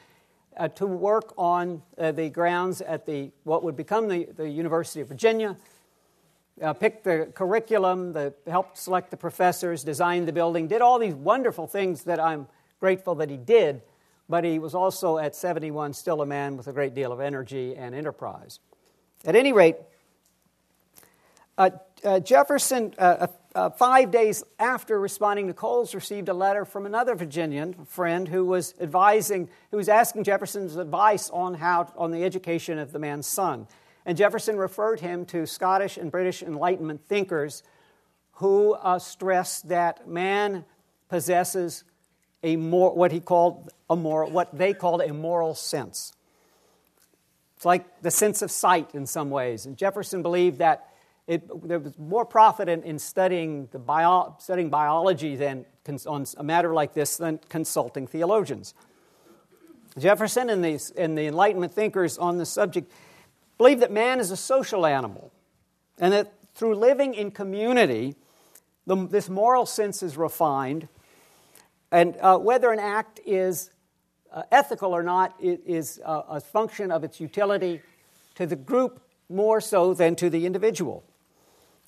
uh, 0.57 0.67
to 0.67 0.87
work 0.87 1.33
on 1.39 1.81
uh, 1.97 2.11
the 2.11 2.29
grounds 2.29 2.81
at 2.81 3.07
the 3.07 3.31
what 3.45 3.63
would 3.63 3.77
become 3.77 4.09
the, 4.09 4.25
the 4.37 4.49
University 4.49 5.01
of 5.01 5.07
Virginia. 5.07 5.57
Uh, 6.61 6.73
picked 6.73 7.05
the 7.05 7.29
curriculum, 7.33 8.13
the, 8.13 8.35
helped 8.49 8.77
select 8.77 9.13
the 9.13 9.17
professors, 9.17 9.85
designed 9.85 10.27
the 10.27 10.33
building, 10.33 10.67
did 10.67 10.83
all 10.83 10.99
these 10.99 11.15
wonderful 11.15 11.69
things 11.69 12.03
that 12.03 12.19
I'm 12.19 12.49
grateful 12.81 13.15
that 13.15 13.31
he 13.31 13.37
did 13.37 13.83
but 14.29 14.45
he 14.45 14.59
was 14.59 14.75
also 14.75 15.19
at 15.19 15.37
71 15.37 15.93
still 15.93 16.23
a 16.23 16.27
man 16.27 16.57
with 16.57 16.67
a 16.67 16.73
great 16.73 16.95
deal 16.95 17.13
of 17.13 17.21
energy 17.21 17.77
and 17.77 17.95
enterprise. 17.95 18.59
At 19.25 19.37
any 19.37 19.53
rate, 19.53 19.77
uh, 21.59 21.71
uh, 22.05 22.21
Jefferson, 22.21 22.95
uh, 23.55 23.71
five 23.71 24.11
days 24.11 24.43
after 24.59 24.99
responding 24.99 25.47
to 25.47 25.55
Coles, 25.55 25.95
received 25.95 26.29
a 26.29 26.35
letter 26.35 26.65
from 26.65 26.87
another 26.87 27.15
Virginian 27.15 27.85
friend 27.85 28.29
who 28.29 28.45
was 28.45 28.75
advising, 28.81 29.49
who 29.71 29.77
was 29.77 29.89
asking 29.89 30.25
Jefferson's 30.25 30.77
advice 30.77 31.31
on 31.31 31.55
how 31.55 31.93
on 31.97 32.11
the 32.11 32.25
education 32.25 32.79
of 32.79 32.93
the 32.93 32.99
man's 32.99 33.27
son. 33.27 33.67
And 34.05 34.19
Jefferson 34.19 34.57
referred 34.57 35.01
him 35.01 35.25
to 35.27 35.47
Scottish 35.47 35.97
and 35.97 36.11
British 36.11 36.43
Enlightenment 36.43 37.07
thinkers 37.07 37.63
who 38.33 38.75
uh, 38.75 38.99
stressed 38.99 39.69
that 39.69 40.09
man 40.09 40.65
possesses 41.09 41.85
a 42.43 42.57
more, 42.57 42.95
what 42.95 43.13
he 43.13 43.21
called 43.21 43.71
a 43.89 43.97
moral, 43.97 44.31
what 44.31 44.57
they 44.57 44.75
called 44.75 45.01
a 45.01 45.13
moral 45.13 45.55
sense. 45.55 46.13
It's 47.57 47.65
like 47.65 48.03
the 48.03 48.11
sense 48.11 48.43
of 48.43 48.51
sight 48.51 48.95
in 48.95 49.07
some 49.07 49.31
ways. 49.31 49.65
And 49.65 49.77
Jefferson 49.77 50.23
believed 50.23 50.59
that 50.59 50.89
it, 51.27 51.67
there 51.67 51.79
was 51.79 51.99
more 51.99 52.25
profit 52.25 52.69
in, 52.69 52.83
in 52.83 52.99
studying, 52.99 53.69
the 53.73 53.79
bio, 53.79 54.37
studying 54.39 54.69
biology 54.69 55.37
than 55.37 55.65
on 56.07 56.27
a 56.37 56.43
matter 56.43 56.73
like 56.73 56.95
this 56.95 57.17
than 57.17 57.39
consulting 57.49 58.07
theologians. 58.07 58.75
Jefferson 59.99 60.51
and 60.51 60.65
the, 60.65 60.81
and 60.97 61.17
the 61.17 61.27
Enlightenment 61.27 61.73
thinkers 61.73 62.19
on 62.19 62.39
the 62.39 62.47
subject 62.47 62.91
believed 63.59 63.81
that 63.83 63.93
man 63.93 64.19
is 64.19 64.31
a 64.31 64.37
social 64.37 64.87
animal 64.87 65.33
and 65.99 66.13
that 66.13 66.33
through 66.55 66.75
living 66.75 67.15
in 67.15 67.31
community, 67.31 68.17
the, 68.87 69.07
this 69.07 69.29
moral 69.29 69.67
sense 69.67 70.03
is 70.03 70.17
refined 70.17 70.89
and 71.91 72.17
uh, 72.21 72.37
whether 72.37 72.73
an 72.73 72.81
act 72.81 73.21
is 73.25 73.71
uh, 74.33 74.43
ethical 74.51 74.93
or 74.93 75.03
not 75.03 75.35
is 75.41 76.01
uh, 76.05 76.23
a 76.29 76.41
function 76.41 76.91
of 76.91 77.05
its 77.05 77.21
utility 77.21 77.81
to 78.35 78.47
the 78.47 78.57
group 78.57 79.01
more 79.29 79.61
so 79.61 79.95
than 79.95 80.17
to 80.17 80.29
the 80.29 80.45
individual. 80.45 81.05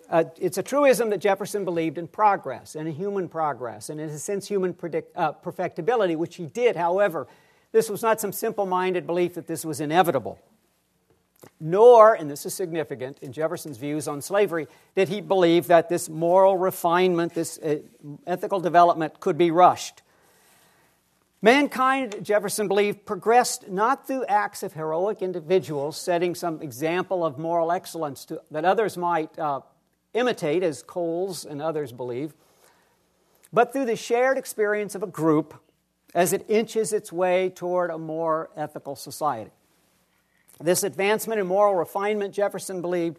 Uh, 0.09 0.25
it's 0.41 0.59
a 0.59 0.63
truism 0.63 1.11
that 1.11 1.19
Jefferson 1.19 1.65
believed 1.65 1.99
in 1.99 2.07
progress 2.07 2.77
and 2.77 2.87
in 2.87 2.95
human 2.95 3.29
progress 3.29 3.91
and 3.91 4.01
in 4.01 4.09
a 4.09 4.19
sense 4.19 4.47
human 4.47 4.73
predict, 4.73 5.17
uh, 5.17 5.33
perfectibility, 5.33 6.15
which 6.15 6.37
he 6.37 6.47
did. 6.47 6.77
However, 6.77 7.27
this 7.73 7.91
was 7.91 8.03
not 8.03 8.21
some 8.21 8.33
simple 8.33 8.67
minded 8.67 9.07
belief 9.07 9.35
that 9.35 9.47
this 9.47 9.65
was 9.65 9.81
inevitable. 9.81 10.39
Nor, 11.61 12.15
and 12.15 12.31
this 12.31 12.47
is 12.47 12.55
significant 12.55 13.19
in 13.21 13.33
Jefferson's 13.33 13.77
views 13.77 14.09
on 14.09 14.23
slavery, 14.23 14.69
did 14.95 15.09
he 15.09 15.21
believe 15.21 15.67
that 15.67 15.89
this 15.89 16.09
moral 16.09 16.57
refinement, 16.57 17.35
this 17.35 17.59
uh, 17.59 17.79
ethical 18.27 18.61
development 18.61 19.21
could 19.21 19.37
be 19.37 19.51
rushed. 19.51 20.03
Mankind, 21.43 22.25
Jefferson 22.25 22.67
believed, 22.67 23.05
progressed 23.05 23.69
not 23.69 24.07
through 24.07 24.25
acts 24.25 24.63
of 24.63 24.73
heroic 24.73 25.21
individuals 25.21 25.97
setting 25.97 26.35
some 26.35 26.63
example 26.63 27.25
of 27.25 27.39
moral 27.39 27.71
excellence 27.71 28.25
to, 28.27 28.41
that 28.51 28.65
others 28.65 28.97
might 28.97 29.39
uh, 29.39 29.61
imitate, 30.17 30.63
as 30.63 30.83
Coles 30.83 31.45
and 31.45 31.61
others 31.61 31.93
believe, 31.93 32.35
but 33.53 33.73
through 33.73 33.85
the 33.85 33.97
shared 33.97 34.39
experience 34.39 34.95
of 34.95 35.03
a 35.03 35.07
group 35.07 35.55
as 36.15 36.33
it 36.33 36.45
inches 36.49 36.93
its 36.93 37.13
way 37.13 37.51
toward 37.51 37.91
a 37.91 37.99
more 37.99 38.51
ethical 38.57 38.97
society. 38.97 39.51
This 40.61 40.83
advancement 40.83 41.41
in 41.41 41.47
moral 41.47 41.75
refinement, 41.75 42.35
Jefferson 42.35 42.81
believed, 42.81 43.19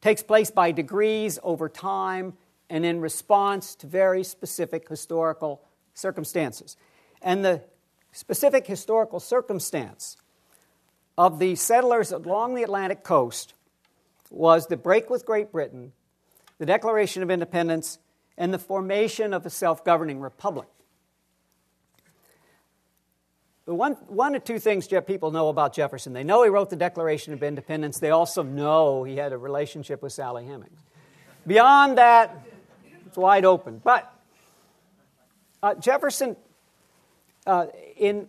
takes 0.00 0.22
place 0.22 0.50
by 0.50 0.70
degrees 0.70 1.38
over 1.42 1.68
time 1.68 2.34
and 2.68 2.84
in 2.84 3.00
response 3.00 3.74
to 3.76 3.86
very 3.86 4.22
specific 4.22 4.88
historical 4.88 5.62
circumstances. 5.94 6.76
And 7.22 7.44
the 7.44 7.62
specific 8.12 8.66
historical 8.66 9.20
circumstance 9.20 10.16
of 11.16 11.38
the 11.38 11.54
settlers 11.54 12.12
along 12.12 12.54
the 12.54 12.62
Atlantic 12.62 13.02
coast 13.02 13.54
was 14.30 14.66
the 14.66 14.76
break 14.76 15.08
with 15.08 15.24
Great 15.24 15.52
Britain, 15.52 15.92
the 16.58 16.66
Declaration 16.66 17.22
of 17.22 17.30
Independence, 17.30 17.98
and 18.36 18.52
the 18.52 18.58
formation 18.58 19.32
of 19.32 19.46
a 19.46 19.50
self 19.50 19.84
governing 19.84 20.20
republic. 20.20 20.68
The 23.66 23.74
one, 23.74 23.94
one 24.08 24.36
or 24.36 24.40
two 24.40 24.58
things 24.58 24.86
people 25.06 25.30
know 25.30 25.48
about 25.48 25.72
Jefferson. 25.72 26.12
They 26.12 26.24
know 26.24 26.42
he 26.42 26.50
wrote 26.50 26.68
the 26.68 26.76
Declaration 26.76 27.32
of 27.32 27.42
Independence. 27.42 27.98
They 27.98 28.10
also 28.10 28.42
know 28.42 29.04
he 29.04 29.16
had 29.16 29.32
a 29.32 29.38
relationship 29.38 30.02
with 30.02 30.12
Sally 30.12 30.44
Hemings. 30.44 30.80
Beyond 31.46 31.96
that, 31.96 32.46
it's 33.06 33.16
wide 33.16 33.46
open. 33.46 33.80
But 33.82 34.12
uh, 35.62 35.74
Jefferson, 35.76 36.36
uh, 37.46 37.66
in 37.96 38.28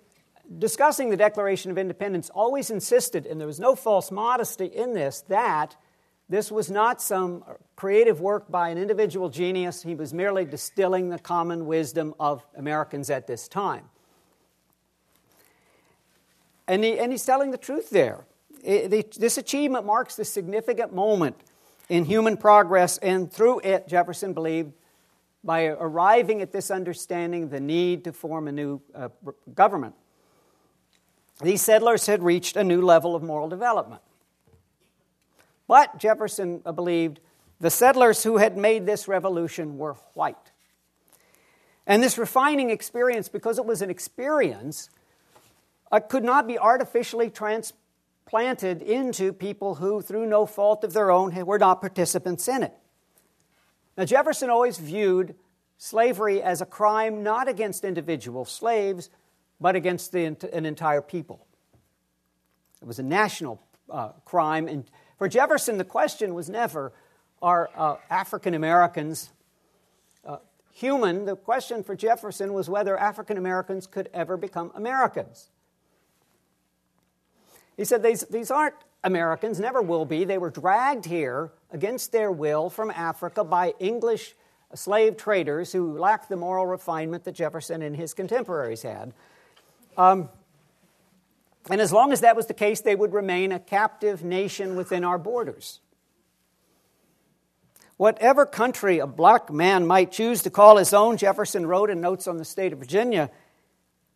discussing 0.57 1.09
the 1.09 1.17
Declaration 1.17 1.69
of 1.69 1.77
Independence, 1.77 2.29
always 2.29 2.69
insisted, 2.69 3.25
and 3.25 3.39
there 3.39 3.47
was 3.47 3.59
no 3.59 3.75
false 3.75 4.11
modesty 4.11 4.65
in 4.65 4.93
this, 4.93 5.21
that 5.27 5.75
This 6.27 6.51
was 6.51 6.71
not 6.71 7.01
some 7.01 7.43
creative 7.75 8.19
work 8.19 8.49
by 8.49 8.69
an 8.69 8.77
individual 8.77 9.29
genius. 9.29 9.83
He 9.83 9.93
was 9.93 10.13
merely 10.13 10.43
distilling 10.45 11.09
the 11.09 11.19
common 11.19 11.67
wisdom 11.67 12.15
of 12.19 12.45
Americans 12.55 13.09
at 13.09 13.27
this 13.27 13.47
time. 13.47 13.85
And, 16.67 16.83
he, 16.83 16.97
and 16.97 17.11
he's 17.11 17.25
telling 17.25 17.51
the 17.51 17.57
truth 17.57 17.91
there. 17.91 18.25
It, 18.63 18.89
the, 18.89 19.05
this 19.19 19.37
achievement 19.37 19.85
marks 19.85 20.15
the 20.15 20.25
significant 20.25 20.93
moment 20.93 21.35
in 21.89 22.05
human 22.05 22.37
progress, 22.37 22.97
and 22.97 23.31
through 23.31 23.59
it, 23.59 23.87
Jefferson 23.87 24.33
believed, 24.33 24.73
by 25.43 25.65
arriving 25.65 26.41
at 26.41 26.51
this 26.51 26.71
understanding, 26.71 27.49
the 27.49 27.59
need 27.59 28.03
to 28.05 28.11
form 28.11 28.47
a 28.47 28.51
new 28.51 28.81
uh, 28.95 29.09
government. 29.53 29.93
These 31.43 31.61
settlers 31.61 32.07
had 32.07 32.23
reached 32.23 32.55
a 32.55 32.63
new 32.63 32.81
level 32.81 33.15
of 33.15 33.21
moral 33.21 33.47
development. 33.47 34.01
But 35.67 35.97
Jefferson 35.97 36.59
believed 36.59 37.19
the 37.59 37.69
settlers 37.69 38.23
who 38.23 38.37
had 38.37 38.57
made 38.57 38.85
this 38.85 39.07
revolution 39.07 39.77
were 39.77 39.93
white. 40.13 40.51
And 41.87 42.01
this 42.01 42.17
refining 42.17 42.69
experience, 42.69 43.29
because 43.29 43.57
it 43.57 43.65
was 43.65 43.81
an 43.81 43.89
experience, 43.89 44.89
uh, 45.91 45.99
could 45.99 46.23
not 46.23 46.47
be 46.47 46.57
artificially 46.57 47.29
transplanted 47.29 48.81
into 48.81 49.31
people 49.31 49.75
who, 49.75 50.01
through 50.01 50.25
no 50.25 50.45
fault 50.45 50.83
of 50.83 50.93
their 50.93 51.11
own, 51.11 51.33
were 51.45 51.59
not 51.59 51.81
participants 51.81 52.47
in 52.47 52.63
it. 52.63 52.73
Now, 53.97 54.05
Jefferson 54.05 54.49
always 54.49 54.77
viewed 54.77 55.35
slavery 55.77 56.41
as 56.41 56.61
a 56.61 56.65
crime 56.65 57.23
not 57.23 57.47
against 57.47 57.83
individual 57.83 58.45
slaves, 58.45 59.09
but 59.61 59.75
against 59.75 60.11
the, 60.11 60.25
an 60.53 60.65
entire 60.65 61.01
people. 61.01 61.45
It 62.81 62.85
was 62.85 62.99
a 62.99 63.03
national 63.03 63.61
uh, 63.89 64.09
crime, 64.25 64.67
and 64.67 64.89
for 65.17 65.27
Jefferson, 65.27 65.77
the 65.77 65.85
question 65.85 66.33
was 66.33 66.49
never 66.49 66.91
are 67.41 67.69
uh, 67.75 67.95
African 68.09 68.53
Americans 68.53 69.29
uh, 70.25 70.37
human? 70.71 71.25
The 71.25 71.35
question 71.35 71.83
for 71.83 71.95
Jefferson 71.95 72.53
was 72.53 72.69
whether 72.69 72.97
African 72.97 73.37
Americans 73.37 73.87
could 73.87 74.09
ever 74.13 74.37
become 74.37 74.71
Americans. 74.75 75.49
He 77.77 77.85
said 77.85 78.01
these, 78.03 78.21
these 78.23 78.51
aren't 78.51 78.75
Americans, 79.03 79.59
never 79.59 79.81
will 79.81 80.05
be. 80.05 80.23
They 80.23 80.37
were 80.37 80.49
dragged 80.49 81.05
here 81.05 81.51
against 81.71 82.11
their 82.11 82.31
will 82.31 82.69
from 82.69 82.89
Africa 82.89 83.43
by 83.43 83.73
English 83.79 84.33
slave 84.73 85.17
traders 85.17 85.71
who 85.71 85.97
lacked 85.97 86.29
the 86.29 86.35
moral 86.35 86.65
refinement 86.65 87.23
that 87.25 87.33
Jefferson 87.33 87.81
and 87.81 87.95
his 87.95 88.13
contemporaries 88.13 88.81
had. 88.81 89.13
Um, 89.97 90.29
and 91.69 91.81
as 91.81 91.91
long 91.91 92.11
as 92.11 92.21
that 92.21 92.35
was 92.35 92.45
the 92.45 92.53
case, 92.53 92.81
they 92.81 92.95
would 92.95 93.13
remain 93.13 93.51
a 93.51 93.59
captive 93.59 94.23
nation 94.23 94.75
within 94.75 95.03
our 95.03 95.17
borders. 95.17 95.79
Whatever 97.97 98.45
country 98.45 98.99
a 98.99 99.07
black 99.07 99.51
man 99.51 99.87
might 99.87 100.11
choose 100.11 100.43
to 100.43 100.49
call 100.49 100.77
his 100.77 100.93
own, 100.93 101.17
Jefferson 101.17 101.65
wrote 101.65 101.89
in 101.89 102.01
Notes 102.01 102.27
on 102.27 102.37
the 102.37 102.45
State 102.45 102.73
of 102.73 102.79
Virginia, 102.79 103.31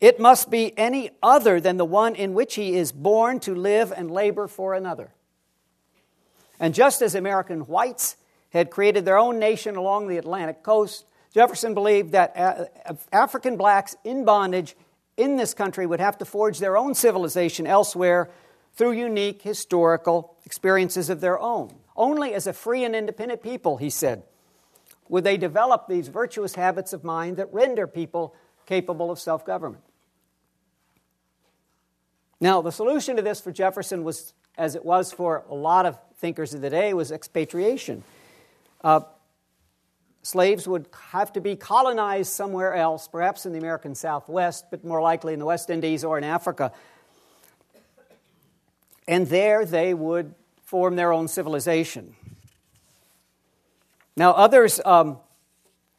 it 0.00 0.20
must 0.20 0.50
be 0.50 0.76
any 0.78 1.10
other 1.22 1.60
than 1.60 1.76
the 1.76 1.84
one 1.84 2.14
in 2.14 2.34
which 2.34 2.54
he 2.54 2.74
is 2.74 2.92
born 2.92 3.40
to 3.40 3.54
live 3.54 3.92
and 3.94 4.10
labor 4.10 4.46
for 4.46 4.74
another. 4.74 5.12
And 6.58 6.74
just 6.74 7.02
as 7.02 7.14
American 7.14 7.60
whites 7.60 8.16
had 8.50 8.70
created 8.70 9.04
their 9.04 9.18
own 9.18 9.38
nation 9.38 9.76
along 9.76 10.08
the 10.08 10.18
Atlantic 10.18 10.62
coast, 10.62 11.04
Jefferson 11.32 11.74
believed 11.74 12.12
that 12.12 12.36
uh, 12.36 12.94
African 13.12 13.56
blacks 13.56 13.96
in 14.04 14.24
bondage 14.24 14.74
in 15.20 15.36
this 15.36 15.54
country 15.54 15.86
would 15.86 16.00
have 16.00 16.18
to 16.18 16.24
forge 16.24 16.58
their 16.58 16.76
own 16.76 16.94
civilization 16.94 17.66
elsewhere 17.66 18.30
through 18.74 18.92
unique 18.92 19.42
historical 19.42 20.36
experiences 20.44 21.10
of 21.10 21.20
their 21.20 21.38
own. 21.38 21.74
Only 21.96 22.34
as 22.34 22.46
a 22.46 22.52
free 22.52 22.84
and 22.84 22.94
independent 22.94 23.42
people, 23.42 23.76
he 23.76 23.90
said, 23.90 24.22
would 25.08 25.24
they 25.24 25.36
develop 25.36 25.88
these 25.88 26.08
virtuous 26.08 26.54
habits 26.54 26.92
of 26.92 27.02
mind 27.04 27.36
that 27.36 27.52
render 27.52 27.86
people 27.86 28.34
capable 28.70 29.10
of 29.10 29.18
self 29.18 29.44
government. 29.44 29.82
Now, 32.40 32.62
the 32.62 32.70
solution 32.70 33.16
to 33.16 33.22
this 33.22 33.40
for 33.40 33.52
Jefferson 33.52 34.04
was, 34.04 34.32
as 34.56 34.76
it 34.76 34.84
was 34.84 35.12
for 35.12 35.44
a 35.50 35.54
lot 35.54 35.84
of 35.84 35.98
thinkers 36.16 36.54
of 36.54 36.62
the 36.62 36.70
day, 36.70 36.94
was 36.94 37.10
expatriation. 37.10 38.04
Uh, 38.82 39.00
slaves 40.22 40.68
would 40.68 40.86
have 41.10 41.32
to 41.32 41.40
be 41.40 41.56
colonized 41.56 42.32
somewhere 42.32 42.74
else, 42.74 43.08
perhaps 43.08 43.46
in 43.46 43.52
the 43.52 43.58
American 43.58 43.94
Southwest, 43.94 44.66
but 44.70 44.84
more 44.84 45.00
likely 45.00 45.32
in 45.32 45.38
the 45.38 45.46
West 45.46 45.70
Indies 45.70 46.04
or 46.04 46.18
in 46.18 46.24
Africa. 46.24 46.72
And 49.08 49.26
there 49.26 49.64
they 49.64 49.94
would 49.94 50.34
form 50.64 50.96
their 50.96 51.12
own 51.12 51.26
civilization. 51.26 52.14
Now, 54.16 54.32
others 54.32 54.80
um, 54.84 55.18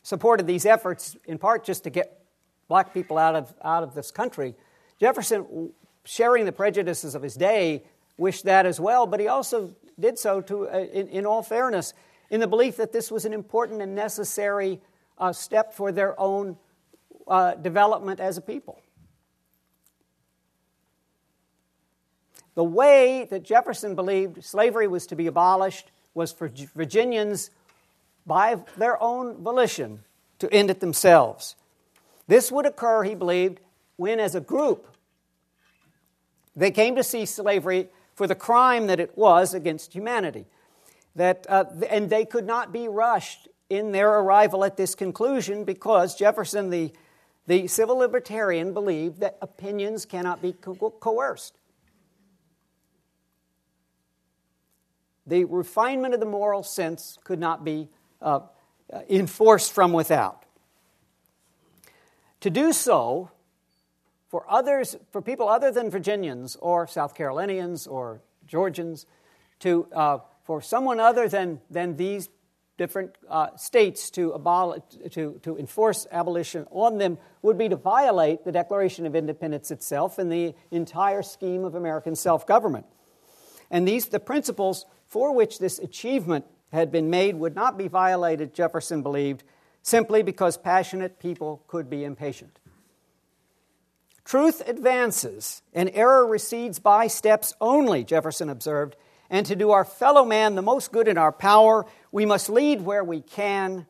supported 0.03 0.47
these 0.47 0.65
efforts 0.65 1.17
in 1.25 1.38
part 1.38 1.65
just 1.65 1.84
to 1.86 1.89
get 1.89 2.23
black 2.67 2.93
people 2.93 3.17
out 3.17 3.36
of, 3.36 3.53
out 3.63 3.84
of 3.84 3.95
this 3.95 4.12
country. 4.12 4.55
Jefferson, 4.99 5.71
sharing 6.05 6.45
the 6.45 6.51
prejudices 6.51 7.15
of 7.15 7.21
his 7.21 7.36
day, 7.36 7.84
wished 8.17 8.45
that 8.45 8.65
as 8.65 8.79
well, 8.79 9.07
but 9.07 9.19
he 9.19 9.27
also 9.27 9.75
did 9.99 10.17
so 10.17 10.41
to, 10.41 10.69
uh, 10.69 10.77
in, 10.93 11.07
in 11.10 11.25
all 11.25 11.41
fairness 11.41 11.93
in 12.32 12.39
the 12.39 12.48
belief 12.48 12.78
that 12.78 12.94
this 12.94 13.12
was 13.12 13.26
an 13.26 13.34
important 13.34 13.82
and 13.82 13.94
necessary 13.94 14.80
uh, 15.20 15.32
step 15.34 15.74
for 15.74 15.91
their 15.91 16.20
own 16.20 16.58
uh, 17.28 17.54
development 17.56 18.20
as 18.20 18.38
a 18.38 18.41
people. 18.41 18.82
The 22.56 22.63
way 22.63 23.28
that 23.30 23.44
Jefferson 23.44 23.96
believed 23.96 24.44
slavery 24.44 24.88
was 24.88 25.06
to 25.08 25.15
be 25.15 25.28
abolished 25.28 25.91
was 26.13 26.32
for 26.32 26.50
Virginians, 26.74 27.52
by 28.26 28.58
their 28.78 29.02
own 29.02 29.41
volition, 29.41 30.04
to 30.39 30.52
end 30.54 30.70
it 30.70 30.80
themselves. 30.80 31.56
This 32.28 32.52
would 32.52 32.65
occur, 32.65 33.04
he 33.04 33.15
believed, 33.15 33.60
when, 33.98 34.20
as 34.20 34.36
a 34.36 34.41
group, 34.41 34.88
they 36.56 36.72
came 36.72 36.96
to 36.96 37.04
see 37.04 37.26
slavery 37.26 37.89
for 38.13 38.28
the 38.28 38.36
crime 38.36 38.88
that 38.88 39.00
it 39.00 39.17
was 39.17 39.54
against 39.54 39.94
humanity 39.94 40.46
that, 41.15 41.45
uh, 41.50 41.65
and 41.89 42.10
they 42.10 42.26
could 42.26 42.45
not 42.45 42.71
be 42.71 42.88
rushed 42.88 43.47
in 43.69 43.91
their 43.91 44.19
arrival 44.19 44.63
at 44.63 44.78
this 44.78 44.95
conclusion 44.95 45.63
because 45.63 46.15
Jefferson, 46.15 46.69
the, 46.69 46.91
the 47.47 47.67
civil 47.67 47.97
libertarian, 47.97 48.74
believed 48.74 49.19
that 49.21 49.38
opinions 49.41 50.06
cannot 50.06 50.41
be 50.41 50.54
co- 50.54 50.76
coerced. 51.00 51.58
The 55.28 55.45
refinement 55.45 56.13
of 56.13 56.19
the 56.19 56.26
moral 56.26 56.63
sense 56.63 57.17
could 57.24 57.39
not 57.39 57.63
be 57.63 57.89
uh, 58.21 58.41
enforced 59.10 59.71
from 59.71 59.93
without. 59.93 60.45
To 62.41 62.50
do 62.50 62.74
so, 62.74 63.30
for 64.28 64.45
others, 64.50 64.97
for 65.12 65.21
people 65.21 65.47
other 65.47 65.71
than 65.71 65.89
Virginians 65.89 66.56
or 66.56 66.88
South 66.88 67.13
Carolinians 67.13 67.86
or 67.86 68.21
Georgians, 68.47 69.06
to 69.60 69.88
uh, 69.93 70.17
for 70.52 70.60
someone 70.60 71.00
other 71.00 71.30
than, 71.30 71.62
than 71.70 71.96
these 71.96 72.28
different 72.78 73.16
uh, 73.30 73.56
states 73.56 74.10
to, 74.10 74.32
abolish, 74.32 74.82
to, 75.12 75.40
to 75.44 75.58
enforce 75.58 76.06
abolition 76.12 76.68
on 76.72 76.98
them 76.98 77.18
would 77.42 77.58
be 77.58 77.70
to 77.70 77.78
violate 77.78 78.44
the 78.44 78.52
Declaration 78.52 79.06
of 79.06 79.16
Independence 79.16 79.72
itself 79.72 80.20
and 80.20 80.30
the 80.30 80.54
entire 80.70 81.22
scheme 81.22 81.64
of 81.64 81.74
American 81.74 82.18
self 82.18 82.46
government. 82.46 82.86
And 83.70 83.88
these, 83.88 84.08
the 84.08 84.20
principles 84.20 84.86
for 85.06 85.34
which 85.34 85.58
this 85.58 85.80
achievement 85.80 86.44
had 86.74 86.92
been 86.92 87.10
made 87.10 87.36
would 87.38 87.56
not 87.56 87.78
be 87.78 87.88
violated, 87.88 88.54
Jefferson 88.54 89.04
believed, 89.04 89.46
simply 89.82 90.22
because 90.22 90.58
passionate 90.58 91.18
people 91.18 91.64
could 91.68 91.90
be 91.90 92.04
impatient. 92.04 92.60
Truth 94.26 94.68
advances 94.68 95.62
and 95.74 95.90
error 95.94 96.28
recedes 96.28 96.80
by 96.80 97.08
steps 97.08 97.54
only, 97.62 98.04
Jefferson 98.04 98.50
observed, 98.50 98.98
and 99.32 99.46
to 99.48 99.56
do 99.56 99.72
our 99.72 99.86
fellow 99.86 100.24
man 100.24 100.54
the 100.54 100.62
most 100.62 100.91
good 100.91 101.08
in 101.08 101.17
our 101.17 101.32
power, 101.32 101.88
we 102.12 102.28
must 102.28 102.50
lead 102.50 102.82
where 102.82 103.04
we 103.04 103.22
can, 103.22 103.88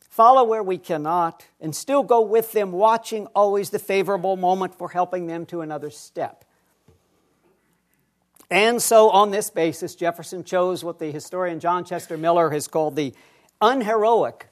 follow 0.00 0.44
where 0.44 0.62
we 0.62 0.76
cannot, 0.76 1.46
and 1.60 1.74
still 1.74 2.02
go 2.02 2.20
with 2.20 2.52
them, 2.52 2.72
watching 2.72 3.26
always 3.28 3.70
the 3.70 3.78
favorable 3.78 4.36
moment 4.36 4.74
for 4.74 4.90
helping 4.90 5.28
them 5.28 5.46
to 5.46 5.60
another 5.60 5.88
step. 5.88 6.44
And 8.50 8.82
so, 8.82 9.08
on 9.08 9.30
this 9.30 9.48
basis, 9.48 9.94
Jefferson 9.94 10.44
chose 10.44 10.84
what 10.84 10.98
the 10.98 11.10
historian 11.10 11.60
John 11.60 11.84
Chester 11.84 12.18
Miller 12.18 12.50
has 12.50 12.68
called 12.68 12.96
the 12.96 13.14
unheroic 13.62 14.48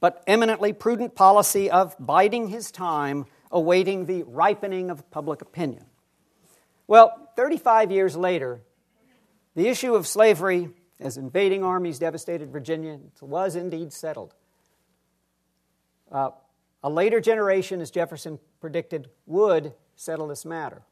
but 0.00 0.22
eminently 0.26 0.72
prudent 0.72 1.16
policy 1.16 1.68
of 1.70 1.96
biding 1.98 2.48
his 2.48 2.70
time, 2.70 3.26
awaiting 3.50 4.06
the 4.06 4.22
ripening 4.22 4.90
of 4.90 5.10
public 5.10 5.42
opinion. 5.42 5.84
Well, 6.86 7.30
35 7.36 7.90
years 7.90 8.16
later, 8.16 8.60
the 9.58 9.66
issue 9.66 9.96
of 9.96 10.06
slavery 10.06 10.70
as 11.00 11.16
invading 11.16 11.64
armies 11.64 11.98
devastated 11.98 12.50
Virginia 12.52 13.00
was 13.20 13.56
indeed 13.56 13.92
settled. 13.92 14.32
Uh, 16.12 16.30
a 16.84 16.88
later 16.88 17.20
generation, 17.20 17.80
as 17.80 17.90
Jefferson 17.90 18.38
predicted, 18.60 19.08
would 19.26 19.74
settle 19.96 20.28
this 20.28 20.44
matter. 20.44 20.82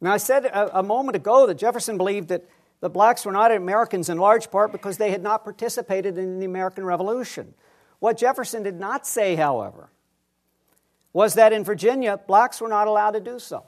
Now, 0.00 0.12
I 0.12 0.18
said 0.18 0.44
a, 0.44 0.78
a 0.78 0.82
moment 0.84 1.16
ago 1.16 1.48
that 1.48 1.56
Jefferson 1.56 1.98
believed 1.98 2.28
that 2.28 2.44
the 2.78 2.88
blacks 2.88 3.26
were 3.26 3.32
not 3.32 3.50
Americans 3.50 4.08
in 4.08 4.18
large 4.18 4.48
part 4.48 4.70
because 4.70 4.98
they 4.98 5.10
had 5.10 5.20
not 5.22 5.42
participated 5.42 6.16
in 6.16 6.38
the 6.38 6.46
American 6.46 6.84
Revolution. 6.84 7.54
What 7.98 8.16
Jefferson 8.16 8.62
did 8.62 8.78
not 8.78 9.04
say, 9.04 9.34
however, 9.34 9.90
was 11.12 11.34
that 11.34 11.52
in 11.52 11.64
Virginia, 11.64 12.16
blacks 12.16 12.60
were 12.60 12.68
not 12.68 12.86
allowed 12.86 13.12
to 13.12 13.20
do 13.20 13.40
so. 13.40 13.64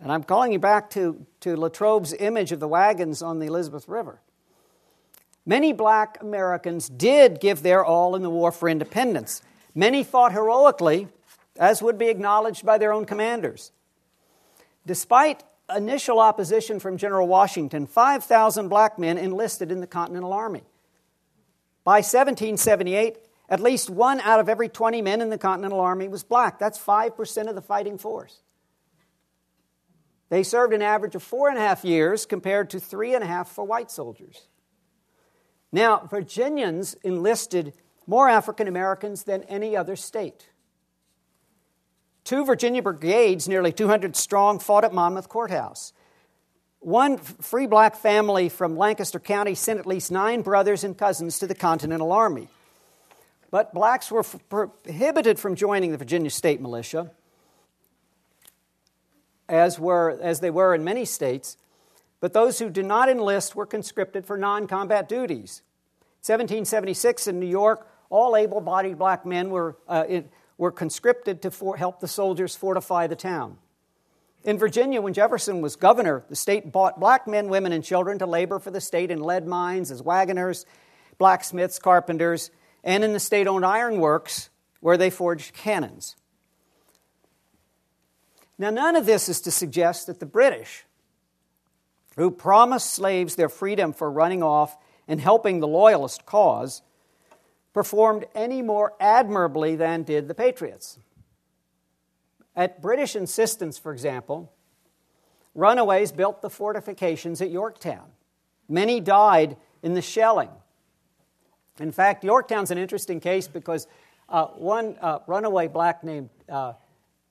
And 0.00 0.10
I'm 0.10 0.22
calling 0.22 0.52
you 0.52 0.58
back 0.58 0.90
to, 0.90 1.26
to 1.40 1.56
Latrobe's 1.56 2.14
image 2.14 2.52
of 2.52 2.60
the 2.60 2.68
wagons 2.68 3.22
on 3.22 3.38
the 3.38 3.46
Elizabeth 3.46 3.86
River. 3.86 4.20
Many 5.44 5.72
black 5.72 6.18
Americans 6.20 6.88
did 6.88 7.40
give 7.40 7.62
their 7.62 7.84
all 7.84 8.14
in 8.14 8.22
the 8.22 8.30
war 8.30 8.52
for 8.52 8.68
independence. 8.68 9.42
Many 9.74 10.02
fought 10.02 10.32
heroically, 10.32 11.08
as 11.58 11.82
would 11.82 11.98
be 11.98 12.08
acknowledged 12.08 12.64
by 12.64 12.78
their 12.78 12.92
own 12.92 13.04
commanders. 13.04 13.72
Despite 14.86 15.44
initial 15.74 16.18
opposition 16.18 16.80
from 16.80 16.96
General 16.96 17.28
Washington, 17.28 17.86
5,000 17.86 18.68
black 18.68 18.98
men 18.98 19.18
enlisted 19.18 19.70
in 19.70 19.80
the 19.80 19.86
Continental 19.86 20.32
Army. 20.32 20.62
By 21.84 21.98
1778, 21.98 23.18
at 23.48 23.60
least 23.60 23.90
one 23.90 24.20
out 24.20 24.40
of 24.40 24.48
every 24.48 24.68
20 24.68 25.02
men 25.02 25.20
in 25.20 25.30
the 25.30 25.38
Continental 25.38 25.80
Army 25.80 26.08
was 26.08 26.22
black. 26.22 26.58
That's 26.58 26.78
5% 26.78 27.48
of 27.48 27.54
the 27.54 27.62
fighting 27.62 27.98
force. 27.98 28.42
They 30.30 30.42
served 30.44 30.72
an 30.72 30.80
average 30.80 31.14
of 31.14 31.22
four 31.22 31.48
and 31.48 31.58
a 31.58 31.60
half 31.60 31.84
years 31.84 32.24
compared 32.24 32.70
to 32.70 32.80
three 32.80 33.14
and 33.14 33.22
a 33.22 33.26
half 33.26 33.50
for 33.50 33.64
white 33.64 33.90
soldiers. 33.90 34.46
Now, 35.72 36.06
Virginians 36.08 36.94
enlisted 37.02 37.74
more 38.06 38.28
African 38.28 38.66
Americans 38.66 39.24
than 39.24 39.42
any 39.44 39.76
other 39.76 39.96
state. 39.96 40.48
Two 42.24 42.44
Virginia 42.44 42.82
brigades, 42.82 43.48
nearly 43.48 43.72
200 43.72 44.16
strong, 44.16 44.58
fought 44.58 44.84
at 44.84 44.94
Monmouth 44.94 45.28
Courthouse. 45.28 45.92
One 46.78 47.18
free 47.18 47.66
black 47.66 47.96
family 47.96 48.48
from 48.48 48.76
Lancaster 48.76 49.20
County 49.20 49.54
sent 49.54 49.78
at 49.78 49.86
least 49.86 50.10
nine 50.10 50.42
brothers 50.42 50.84
and 50.84 50.96
cousins 50.96 51.38
to 51.40 51.46
the 51.46 51.54
Continental 51.54 52.12
Army. 52.12 52.48
But 53.50 53.74
blacks 53.74 54.10
were 54.10 54.22
prohibited 54.22 55.38
from 55.38 55.56
joining 55.56 55.90
the 55.90 55.98
Virginia 55.98 56.30
State 56.30 56.60
Militia, 56.60 57.10
as, 59.50 59.78
were, 59.78 60.18
as 60.22 60.40
they 60.40 60.50
were 60.50 60.74
in 60.74 60.84
many 60.84 61.04
states, 61.04 61.56
but 62.20 62.32
those 62.32 62.58
who 62.58 62.70
did 62.70 62.86
not 62.86 63.08
enlist 63.08 63.54
were 63.54 63.66
conscripted 63.66 64.24
for 64.24 64.36
non 64.38 64.66
combat 64.66 65.08
duties. 65.08 65.62
1776 66.22 67.26
in 67.26 67.40
New 67.40 67.46
York, 67.46 67.88
all 68.10 68.36
able 68.36 68.60
bodied 68.60 68.98
black 68.98 69.24
men 69.24 69.50
were, 69.50 69.76
uh, 69.88 70.04
were 70.58 70.70
conscripted 70.70 71.42
to 71.42 71.50
for- 71.50 71.76
help 71.76 72.00
the 72.00 72.08
soldiers 72.08 72.54
fortify 72.54 73.06
the 73.06 73.16
town. 73.16 73.56
In 74.44 74.58
Virginia, 74.58 75.00
when 75.00 75.12
Jefferson 75.12 75.60
was 75.60 75.76
governor, 75.76 76.24
the 76.28 76.36
state 76.36 76.72
bought 76.72 77.00
black 77.00 77.26
men, 77.26 77.48
women, 77.48 77.72
and 77.72 77.84
children 77.84 78.18
to 78.18 78.26
labor 78.26 78.58
for 78.58 78.70
the 78.70 78.80
state 78.80 79.10
in 79.10 79.20
lead 79.20 79.46
mines 79.46 79.90
as 79.90 80.02
wagoners, 80.02 80.64
blacksmiths, 81.18 81.78
carpenters, 81.78 82.50
and 82.82 83.04
in 83.04 83.12
the 83.12 83.20
state 83.20 83.46
owned 83.46 83.66
ironworks 83.66 84.48
where 84.80 84.96
they 84.96 85.10
forged 85.10 85.54
cannons. 85.54 86.16
Now, 88.60 88.68
none 88.68 88.94
of 88.94 89.06
this 89.06 89.30
is 89.30 89.40
to 89.40 89.50
suggest 89.50 90.06
that 90.06 90.20
the 90.20 90.26
British, 90.26 90.84
who 92.16 92.30
promised 92.30 92.92
slaves 92.92 93.34
their 93.34 93.48
freedom 93.48 93.94
for 93.94 94.10
running 94.10 94.42
off 94.42 94.76
and 95.08 95.18
helping 95.18 95.60
the 95.60 95.66
Loyalist 95.66 96.26
cause, 96.26 96.82
performed 97.72 98.26
any 98.34 98.60
more 98.60 98.92
admirably 99.00 99.76
than 99.76 100.02
did 100.02 100.28
the 100.28 100.34
Patriots. 100.34 100.98
At 102.54 102.82
British 102.82 103.16
insistence, 103.16 103.78
for 103.78 103.94
example, 103.94 104.52
runaways 105.54 106.12
built 106.12 106.42
the 106.42 106.50
fortifications 106.50 107.40
at 107.40 107.50
Yorktown. 107.50 108.10
Many 108.68 109.00
died 109.00 109.56
in 109.82 109.94
the 109.94 110.02
shelling. 110.02 110.50
In 111.78 111.92
fact, 111.92 112.24
Yorktown's 112.24 112.70
an 112.70 112.76
interesting 112.76 113.20
case 113.20 113.48
because 113.48 113.86
uh, 114.28 114.48
one 114.48 114.98
uh, 115.00 115.20
runaway 115.26 115.66
black 115.66 116.04
named 116.04 116.28
uh, 116.46 116.74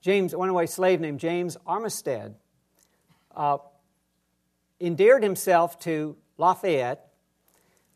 James, 0.02 0.34
runaway 0.34 0.66
slave 0.66 1.02
named 1.02 1.20
James 1.20 1.58
Armistead, 1.68 2.34
uh, 3.36 3.58
endeared 4.80 5.24
himself 5.24 5.80
to 5.80 6.16
Lafayette 6.38 7.10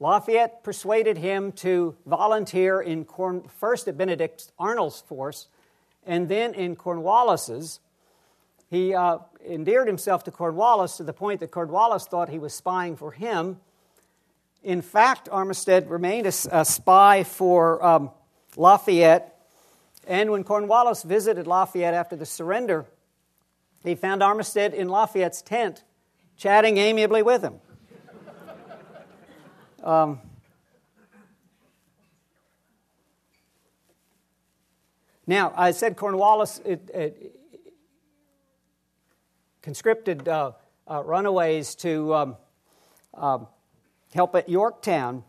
Lafayette 0.03 0.65
persuaded 0.65 1.17
him 1.17 1.53
to 1.53 1.95
volunteer 2.05 2.81
in 2.81 3.05
Corn, 3.05 3.47
first 3.47 3.87
at 3.87 3.97
Benedict 3.97 4.51
Arnold's 4.59 4.99
force 4.99 5.47
and 6.05 6.27
then 6.27 6.53
in 6.53 6.75
Cornwallis's. 6.75 7.79
He 8.69 8.93
uh, 8.93 9.19
endeared 9.47 9.87
himself 9.87 10.25
to 10.25 10.31
Cornwallis 10.31 10.97
to 10.97 11.03
the 11.03 11.13
point 11.13 11.39
that 11.39 11.51
Cornwallis 11.51 12.05
thought 12.05 12.27
he 12.27 12.37
was 12.37 12.53
spying 12.53 12.97
for 12.97 13.13
him. 13.13 13.61
In 14.61 14.81
fact, 14.81 15.29
Armistead 15.29 15.89
remained 15.89 16.27
a, 16.27 16.33
a 16.51 16.65
spy 16.65 17.23
for 17.23 17.81
um, 17.81 18.11
Lafayette. 18.57 19.32
And 20.07 20.31
when 20.31 20.43
Cornwallis 20.43 21.03
visited 21.03 21.47
Lafayette 21.47 21.93
after 21.93 22.15
the 22.15 22.25
surrender, 22.25 22.85
he 23.83 23.95
found 23.95 24.21
Armistead 24.21 24.73
in 24.73 24.89
Lafayette's 24.89 25.41
tent, 25.41 25.83
chatting 26.37 26.77
amiably 26.77 27.21
with 27.21 27.41
him. 27.41 27.55
Um, 29.83 30.21
now, 35.27 35.51
I 35.57 35.71
said 35.71 35.97
Cornwallis 35.97 36.59
it, 36.63 36.89
it 36.93 37.35
conscripted 39.61 40.25
uh, 40.25 40.53
uh, 40.89 41.03
runaways 41.03 41.75
to 41.75 42.13
um, 42.13 42.37
uh, 43.13 43.39
help 44.13 44.35
at 44.35 44.47
Yorktown, 44.47 45.25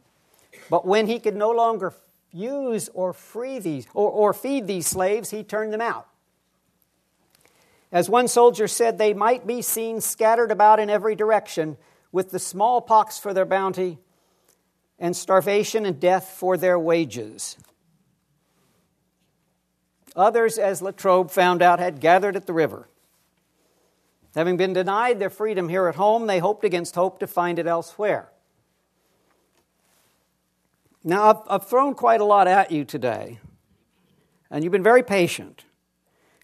but 0.70 0.86
when 0.86 1.08
he 1.08 1.18
could 1.18 1.34
no 1.34 1.50
longer 1.50 1.92
use 2.34 2.90
or 2.92 3.12
free 3.12 3.58
these 3.58 3.86
or, 3.94 4.10
or 4.10 4.34
feed 4.34 4.66
these 4.66 4.86
slaves, 4.86 5.30
he 5.30 5.42
turned 5.42 5.72
them 5.72 5.80
out. 5.80 6.08
As 7.92 8.10
one 8.10 8.26
soldier 8.26 8.66
said, 8.66 8.98
they 8.98 9.14
might 9.14 9.46
be 9.46 9.62
seen 9.62 10.00
scattered 10.00 10.50
about 10.50 10.80
in 10.80 10.90
every 10.90 11.14
direction 11.14 11.76
with 12.10 12.32
the 12.32 12.40
smallpox 12.40 13.18
for 13.18 13.32
their 13.32 13.44
bounty 13.44 13.98
and 14.98 15.16
starvation 15.16 15.86
and 15.86 16.00
death 16.00 16.28
for 16.28 16.56
their 16.56 16.78
wages. 16.78 17.56
Others, 20.16 20.58
as 20.58 20.82
Latrobe 20.82 21.30
found 21.30 21.62
out, 21.62 21.78
had 21.78 22.00
gathered 22.00 22.36
at 22.36 22.46
the 22.46 22.52
river. 22.52 22.88
Having 24.34 24.56
been 24.56 24.72
denied 24.72 25.18
their 25.20 25.30
freedom 25.30 25.68
here 25.68 25.86
at 25.86 25.94
home, 25.94 26.26
they 26.26 26.40
hoped 26.40 26.64
against 26.64 26.94
hope 26.94 27.20
to 27.20 27.26
find 27.26 27.58
it 27.58 27.66
elsewhere. 27.66 28.30
Now, 31.06 31.28
I've, 31.28 31.40
I've 31.50 31.68
thrown 31.68 31.94
quite 31.94 32.22
a 32.22 32.24
lot 32.24 32.48
at 32.48 32.70
you 32.70 32.86
today, 32.86 33.38
and 34.50 34.64
you've 34.64 34.72
been 34.72 34.82
very 34.82 35.02
patient. 35.02 35.66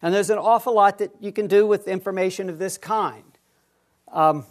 And 0.02 0.14
there's 0.14 0.28
an 0.28 0.36
awful 0.36 0.74
lot 0.74 0.98
that 0.98 1.10
you 1.18 1.32
can 1.32 1.46
do 1.46 1.66
with 1.66 1.88
information 1.88 2.50
of 2.50 2.58
this 2.58 2.76
kind. 2.76 3.24
Um, 4.12 4.44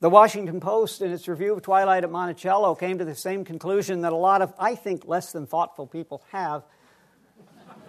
the 0.00 0.08
Washington 0.08 0.60
Post, 0.60 1.02
in 1.02 1.10
its 1.12 1.28
review 1.28 1.52
of 1.52 1.60
Twilight 1.60 2.04
at 2.04 2.10
Monticello, 2.10 2.74
came 2.74 2.96
to 2.96 3.04
the 3.04 3.14
same 3.14 3.44
conclusion 3.44 4.00
that 4.00 4.12
a 4.12 4.16
lot 4.16 4.40
of, 4.40 4.54
I 4.58 4.74
think, 4.74 5.06
less 5.06 5.30
than 5.30 5.46
thoughtful 5.46 5.86
people 5.86 6.22
have, 6.32 6.62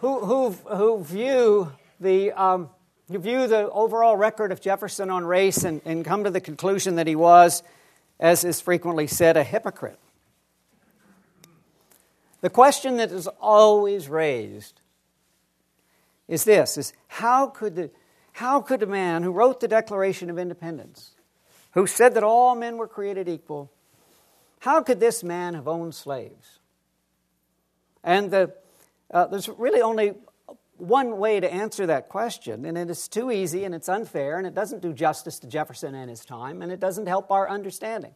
who, 0.00 0.20
who, 0.20 0.50
who 0.50 1.04
view 1.04 1.72
the 2.00 2.32
um, 2.32 2.70
who 3.10 3.18
view 3.18 3.46
the 3.46 3.70
overall 3.70 4.16
record 4.16 4.52
of 4.52 4.60
Jefferson 4.60 5.10
on 5.10 5.24
race 5.24 5.64
and, 5.64 5.80
and 5.84 6.04
come 6.04 6.24
to 6.24 6.30
the 6.30 6.40
conclusion 6.40 6.96
that 6.96 7.06
he 7.06 7.16
was, 7.16 7.62
as 8.18 8.44
is 8.44 8.60
frequently 8.60 9.06
said, 9.06 9.36
a 9.36 9.44
hypocrite. 9.44 9.98
The 12.40 12.50
question 12.50 12.96
that 12.96 13.12
is 13.12 13.28
always 13.40 14.08
raised 14.08 14.80
is 16.28 16.44
this 16.44 16.76
is 16.76 16.92
how 17.08 17.46
could 17.46 17.76
the 17.76 17.90
how 18.36 18.60
could 18.60 18.82
a 18.82 18.86
man 18.86 19.22
who 19.22 19.32
wrote 19.32 19.60
the 19.60 19.68
Declaration 19.68 20.28
of 20.28 20.38
Independence, 20.38 21.12
who 21.72 21.86
said 21.86 22.12
that 22.14 22.22
all 22.22 22.54
men 22.54 22.76
were 22.76 22.86
created 22.86 23.30
equal, 23.30 23.72
how 24.58 24.82
could 24.82 25.00
this 25.00 25.24
man 25.24 25.54
have 25.54 25.66
owned 25.66 25.94
slaves? 25.94 26.58
And 28.04 28.30
the, 28.30 28.52
uh, 29.10 29.28
there's 29.28 29.48
really 29.48 29.80
only 29.80 30.12
one 30.78 31.18
way 31.18 31.40
to 31.40 31.52
answer 31.52 31.86
that 31.86 32.08
question, 32.08 32.64
and 32.64 32.76
it 32.76 32.90
is 32.90 33.08
too 33.08 33.30
easy 33.30 33.64
and 33.64 33.74
it's 33.74 33.88
unfair, 33.88 34.38
and 34.38 34.46
it 34.46 34.54
doesn't 34.54 34.82
do 34.82 34.92
justice 34.92 35.38
to 35.40 35.46
Jefferson 35.46 35.94
and 35.94 36.10
his 36.10 36.24
time, 36.24 36.62
and 36.62 36.70
it 36.70 36.80
doesn't 36.80 37.06
help 37.06 37.30
our 37.30 37.48
understanding. 37.48 38.14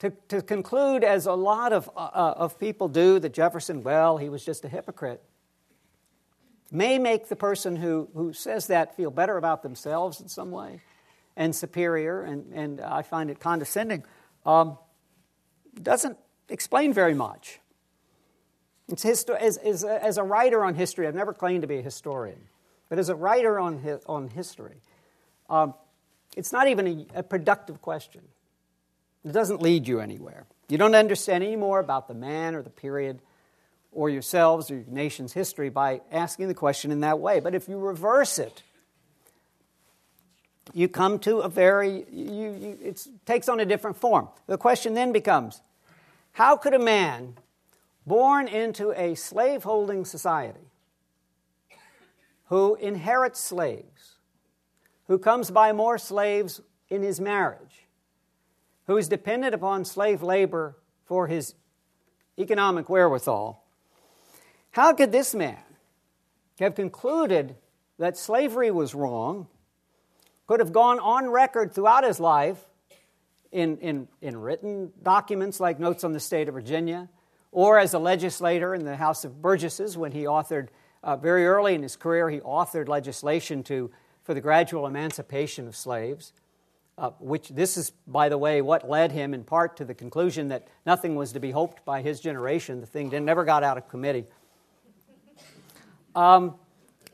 To, 0.00 0.10
to 0.28 0.42
conclude, 0.42 1.04
as 1.04 1.26
a 1.26 1.32
lot 1.32 1.72
of, 1.72 1.88
uh, 1.96 2.10
uh 2.12 2.34
of 2.36 2.58
people 2.58 2.88
do, 2.88 3.18
that 3.20 3.32
Jefferson, 3.32 3.82
well, 3.82 4.16
he 4.18 4.28
was 4.28 4.44
just 4.44 4.64
a 4.64 4.68
hypocrite, 4.68 5.22
may 6.70 6.98
make 6.98 7.28
the 7.28 7.36
person 7.36 7.76
who, 7.76 8.08
who 8.14 8.32
says 8.32 8.66
that 8.66 8.96
feel 8.96 9.10
better 9.10 9.36
about 9.36 9.62
themselves 9.62 10.20
in 10.20 10.28
some 10.28 10.50
way 10.50 10.80
and 11.36 11.54
superior, 11.54 12.22
and, 12.22 12.52
and 12.52 12.80
I 12.80 13.02
find 13.02 13.30
it 13.30 13.40
condescending, 13.40 14.04
um, 14.44 14.76
doesn't 15.80 16.18
explain 16.48 16.92
very 16.92 17.14
much. 17.14 17.60
It's 18.88 19.04
histo- 19.04 19.38
as, 19.38 19.56
as, 19.58 19.84
as 19.84 20.18
a 20.18 20.22
writer 20.22 20.64
on 20.64 20.74
history, 20.74 21.06
I've 21.06 21.14
never 21.14 21.32
claimed 21.32 21.62
to 21.62 21.68
be 21.68 21.78
a 21.78 21.82
historian, 21.82 22.40
but 22.88 22.98
as 22.98 23.08
a 23.08 23.14
writer 23.14 23.58
on, 23.58 23.82
hi- 23.82 24.00
on 24.06 24.28
history, 24.28 24.76
um, 25.48 25.74
it's 26.36 26.52
not 26.52 26.68
even 26.68 26.86
a, 26.86 27.18
a 27.20 27.22
productive 27.22 27.80
question. 27.80 28.22
It 29.24 29.32
doesn't 29.32 29.62
lead 29.62 29.86
you 29.86 30.00
anywhere. 30.00 30.46
You 30.68 30.78
don't 30.78 30.94
understand 30.94 31.44
any 31.44 31.56
more 31.56 31.78
about 31.78 32.08
the 32.08 32.14
man 32.14 32.54
or 32.54 32.62
the 32.62 32.70
period 32.70 33.20
or 33.92 34.08
yourselves 34.08 34.70
or 34.70 34.76
your 34.76 34.84
nation's 34.88 35.32
history 35.32 35.68
by 35.68 36.00
asking 36.10 36.48
the 36.48 36.54
question 36.54 36.90
in 36.90 37.00
that 37.00 37.18
way. 37.18 37.40
But 37.40 37.54
if 37.54 37.68
you 37.68 37.78
reverse 37.78 38.38
it, 38.38 38.62
you 40.72 40.88
come 40.88 41.18
to 41.20 41.38
a 41.38 41.48
very, 41.48 42.06
you, 42.10 42.52
you, 42.52 42.78
it 42.82 43.06
takes 43.26 43.48
on 43.48 43.60
a 43.60 43.64
different 43.64 43.96
form. 43.96 44.28
The 44.46 44.56
question 44.56 44.94
then 44.94 45.12
becomes 45.12 45.60
how 46.32 46.56
could 46.56 46.72
a 46.72 46.78
man 46.78 47.34
born 48.06 48.48
into 48.48 48.92
a 48.92 49.14
slaveholding 49.14 50.04
society 50.04 50.70
who 52.46 52.74
inherits 52.76 53.40
slaves, 53.40 54.16
who 55.06 55.18
comes 55.18 55.50
by 55.50 55.72
more 55.72 55.98
slaves 55.98 56.60
in 56.88 57.02
his 57.02 57.20
marriage, 57.20 57.86
who 58.86 58.96
is 58.96 59.08
dependent 59.08 59.54
upon 59.54 59.84
slave 59.84 60.22
labor 60.22 60.76
for 61.04 61.26
his 61.26 61.54
economic 62.38 62.88
wherewithal, 62.88 63.64
how 64.72 64.92
could 64.92 65.12
this 65.12 65.34
man 65.34 65.62
have 66.60 66.74
concluded 66.74 67.56
that 67.98 68.16
slavery 68.16 68.70
was 68.70 68.94
wrong, 68.94 69.46
could 70.46 70.60
have 70.60 70.72
gone 70.72 70.98
on 70.98 71.30
record 71.30 71.72
throughout 71.72 72.04
his 72.04 72.18
life 72.18 72.58
in, 73.50 73.78
in, 73.78 74.08
in 74.20 74.36
written 74.36 74.92
documents 75.02 75.60
like 75.60 75.78
Notes 75.78 76.04
on 76.04 76.12
the 76.12 76.20
State 76.20 76.48
of 76.48 76.54
Virginia, 76.54 77.08
or 77.52 77.78
as 77.78 77.94
a 77.94 77.98
legislator 77.98 78.74
in 78.74 78.84
the 78.84 78.96
House 78.96 79.24
of 79.24 79.40
Burgesses 79.40 79.96
when 79.96 80.12
he 80.12 80.24
authored, 80.24 80.68
uh, 81.04 81.16
very 81.16 81.46
early 81.46 81.74
in 81.74 81.82
his 81.82 81.96
career, 81.96 82.30
he 82.30 82.40
authored 82.40 82.88
legislation 82.88 83.62
to, 83.64 83.90
for 84.24 84.34
the 84.34 84.40
gradual 84.40 84.86
emancipation 84.86 85.68
of 85.68 85.76
slaves. 85.76 86.32
Uh, 86.98 87.10
which 87.20 87.48
this 87.48 87.78
is, 87.78 87.90
by 88.06 88.28
the 88.28 88.36
way, 88.36 88.60
what 88.60 88.88
led 88.88 89.12
him 89.12 89.32
in 89.32 89.42
part 89.42 89.78
to 89.78 89.84
the 89.84 89.94
conclusion 89.94 90.48
that 90.48 90.68
nothing 90.84 91.14
was 91.16 91.32
to 91.32 91.40
be 91.40 91.50
hoped 91.50 91.82
by 91.86 92.02
his 92.02 92.20
generation. 92.20 92.80
The 92.80 92.86
thing 92.86 93.08
never 93.24 93.44
got 93.44 93.64
out 93.64 93.78
of 93.78 93.88
committee. 93.88 94.26
Um, 96.14 96.56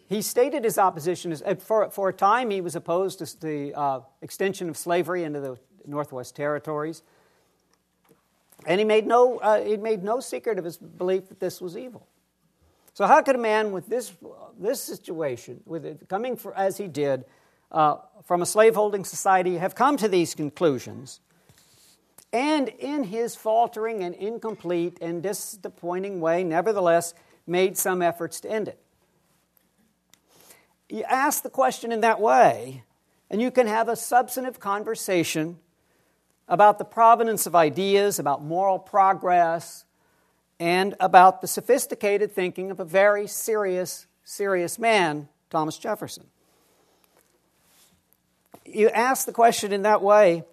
he 0.09 0.21
stated 0.21 0.65
his 0.65 0.79
opposition. 0.79 1.31
As, 1.31 1.43
for, 1.61 1.91
for 1.91 2.09
a 2.09 2.13
time, 2.13 2.51
he 2.51 2.61
was 2.61 2.75
opposed 2.75 3.21
to 3.21 3.41
the 3.41 3.73
uh, 3.73 4.01
extension 4.21 4.69
of 4.69 4.77
slavery 4.77 5.23
into 5.23 5.39
the 5.39 5.57
Northwest 5.87 6.35
Territories. 6.35 7.03
And 8.67 8.81
he 8.81 8.85
made, 8.85 9.07
no, 9.07 9.39
uh, 9.39 9.63
he 9.63 9.77
made 9.77 10.03
no 10.03 10.21
secret 10.21 10.59
of 10.59 10.65
his 10.65 10.77
belief 10.77 11.29
that 11.29 11.41
this 11.41 11.61
was 11.61 11.77
evil. 11.77 12.07
So, 12.95 13.07
how 13.07 13.23
could 13.23 13.37
a 13.37 13.39
man 13.39 13.71
with 13.71 13.87
this, 13.87 14.13
this 14.59 14.83
situation, 14.83 15.61
with 15.65 15.85
it, 15.85 16.09
coming 16.09 16.37
for, 16.37 16.57
as 16.57 16.79
he 16.79 16.89
did 16.89 17.25
uh, 17.71 17.99
from 18.25 18.43
a 18.43 18.47
slaveholding 18.47 19.05
society, 19.05 19.59
have 19.59 19.75
come 19.75 19.97
to 19.99 20.09
these 20.09 20.35
conclusions? 20.35 21.21
And 22.33 22.69
in 22.69 23.05
his 23.05 23.37
faltering 23.37 24.03
and 24.03 24.15
incomplete 24.15 24.99
and 25.01 25.23
disappointing 25.23 26.21
way, 26.21 26.45
nevertheless, 26.45 27.15
made 27.47 27.79
some 27.79 28.03
efforts 28.03 28.41
to 28.41 28.51
end 28.51 28.69
it. 28.69 28.79
You 30.89 31.05
ask 31.05 31.43
the 31.43 31.51
question 31.51 31.93
in 31.93 32.01
that 32.01 32.21
way, 32.21 32.83
and 33.31 33.41
you 33.41 33.51
can 33.51 33.67
have 33.67 33.89
a 33.89 33.97
substantive 33.97 34.59
conversation 34.59 35.59
about 36.49 36.79
the 36.79 36.85
provenance 36.85 37.47
of 37.47 37.55
ideas, 37.55 38.19
about 38.19 38.43
moral 38.43 38.79
progress, 38.79 39.85
and 40.59 40.95
about 40.99 41.41
the 41.41 41.47
sophisticated 41.47 42.33
thinking 42.33 42.71
of 42.71 42.81
a 42.81 42.85
very 42.85 43.27
serious, 43.27 44.07
serious 44.25 44.79
man, 44.79 45.29
Thomas 45.51 45.79
Jefferson. 45.79 46.25
You 48.65 48.89
ask 48.91 49.27
the 49.27 49.33
question 49.33 49.73
in 49.73 49.83
that 49.83 50.03
way, 50.03 50.45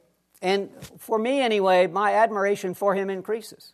and 0.42 0.70
for 1.00 1.18
me 1.18 1.42
anyway, 1.42 1.88
my 1.88 2.14
admiration 2.14 2.74
for 2.74 2.94
him 2.94 3.10
increases. 3.10 3.74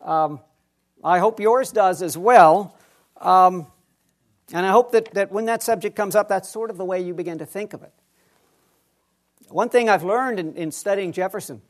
Um, 0.00 0.40
I 1.02 1.18
hope 1.18 1.40
yours 1.40 1.72
does 1.72 2.00
as 2.02 2.16
well. 2.16 2.76
Um, 3.20 3.66
and 4.52 4.66
I 4.66 4.70
hope 4.70 4.92
that, 4.92 5.12
that 5.14 5.32
when 5.32 5.46
that 5.46 5.62
subject 5.62 5.96
comes 5.96 6.14
up, 6.14 6.28
that's 6.28 6.48
sort 6.48 6.70
of 6.70 6.76
the 6.76 6.84
way 6.84 7.00
you 7.00 7.14
begin 7.14 7.38
to 7.38 7.46
think 7.46 7.72
of 7.72 7.82
it. 7.82 7.92
One 9.52 9.68
thing 9.68 9.90
I've 9.90 10.02
learned 10.02 10.40
in, 10.40 10.54
in 10.54 10.72
studying 10.72 11.12
Jefferson 11.12 11.60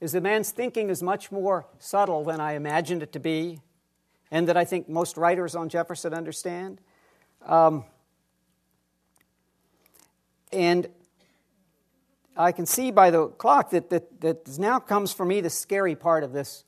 is 0.00 0.12
the 0.12 0.20
man's 0.20 0.52
thinking 0.52 0.90
is 0.90 1.02
much 1.02 1.32
more 1.32 1.66
subtle 1.80 2.22
than 2.22 2.40
I 2.40 2.52
imagined 2.52 3.02
it 3.02 3.12
to 3.14 3.18
be, 3.18 3.60
and 4.30 4.48
that 4.48 4.56
I 4.56 4.64
think 4.64 4.88
most 4.88 5.16
writers 5.16 5.56
on 5.56 5.68
Jefferson 5.68 6.14
understand. 6.14 6.80
Um, 7.44 7.84
and 10.52 10.88
I 12.36 12.52
can 12.52 12.64
see 12.64 12.92
by 12.92 13.10
the 13.10 13.26
clock 13.26 13.70
that, 13.70 13.90
that, 13.90 14.20
that 14.20 14.58
now 14.58 14.78
comes 14.78 15.12
for 15.12 15.26
me 15.26 15.40
the 15.40 15.50
scary 15.50 15.96
part 15.96 16.22
of 16.22 16.32
this 16.32 16.64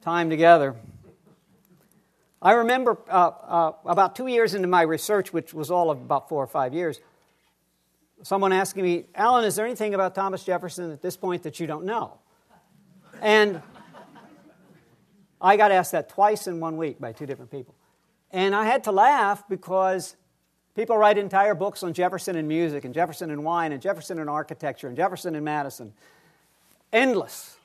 time 0.00 0.30
together. 0.30 0.76
I 2.40 2.52
remember 2.52 2.96
uh, 3.10 3.12
uh, 3.12 3.72
about 3.84 4.16
two 4.16 4.28
years 4.28 4.54
into 4.54 4.68
my 4.68 4.82
research, 4.82 5.32
which 5.34 5.52
was 5.52 5.70
all 5.70 5.90
of 5.90 5.98
about 5.98 6.30
four 6.30 6.42
or 6.42 6.46
five 6.46 6.72
years, 6.72 7.00
someone 8.26 8.52
asking 8.52 8.82
me, 8.82 9.04
Alan, 9.14 9.44
is 9.44 9.54
there 9.54 9.64
anything 9.64 9.94
about 9.94 10.12
Thomas 10.12 10.42
Jefferson 10.42 10.90
at 10.90 11.00
this 11.00 11.16
point 11.16 11.44
that 11.44 11.60
you 11.60 11.68
don't 11.68 11.84
know? 11.84 12.18
And 13.22 13.62
I 15.40 15.56
got 15.56 15.70
asked 15.70 15.92
that 15.92 16.08
twice 16.08 16.48
in 16.48 16.58
one 16.58 16.76
week 16.76 17.00
by 17.00 17.12
two 17.12 17.24
different 17.24 17.52
people. 17.52 17.76
And 18.32 18.52
I 18.52 18.64
had 18.64 18.82
to 18.84 18.92
laugh 18.92 19.44
because 19.48 20.16
people 20.74 20.98
write 20.98 21.18
entire 21.18 21.54
books 21.54 21.84
on 21.84 21.92
Jefferson 21.92 22.34
and 22.34 22.48
music, 22.48 22.84
and 22.84 22.92
Jefferson 22.92 23.30
and 23.30 23.44
wine, 23.44 23.70
and 23.70 23.80
Jefferson 23.80 24.18
and 24.18 24.28
architecture, 24.28 24.88
and 24.88 24.96
Jefferson 24.96 25.36
and 25.36 25.44
Madison. 25.44 25.92
Endless. 26.92 27.56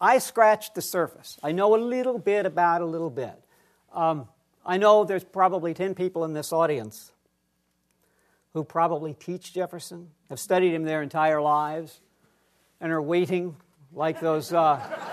I 0.00 0.16
scratched 0.16 0.74
the 0.74 0.82
surface. 0.82 1.38
I 1.42 1.52
know 1.52 1.76
a 1.76 1.78
little 1.78 2.18
bit 2.18 2.46
about 2.46 2.80
a 2.80 2.86
little 2.86 3.10
bit. 3.10 3.38
Um, 3.92 4.28
I 4.64 4.78
know 4.78 5.04
there's 5.04 5.24
probably 5.24 5.74
10 5.74 5.94
people 5.94 6.24
in 6.24 6.32
this 6.32 6.54
audience 6.54 7.12
who 8.54 8.64
probably 8.64 9.12
teach 9.12 9.52
Jefferson, 9.52 10.08
have 10.30 10.40
studied 10.40 10.72
him 10.72 10.84
their 10.84 11.02
entire 11.02 11.42
lives, 11.42 12.00
and 12.80 12.92
are 12.92 13.02
waiting 13.02 13.56
like 13.92 14.20
those. 14.20 14.52
Uh, 14.52 14.80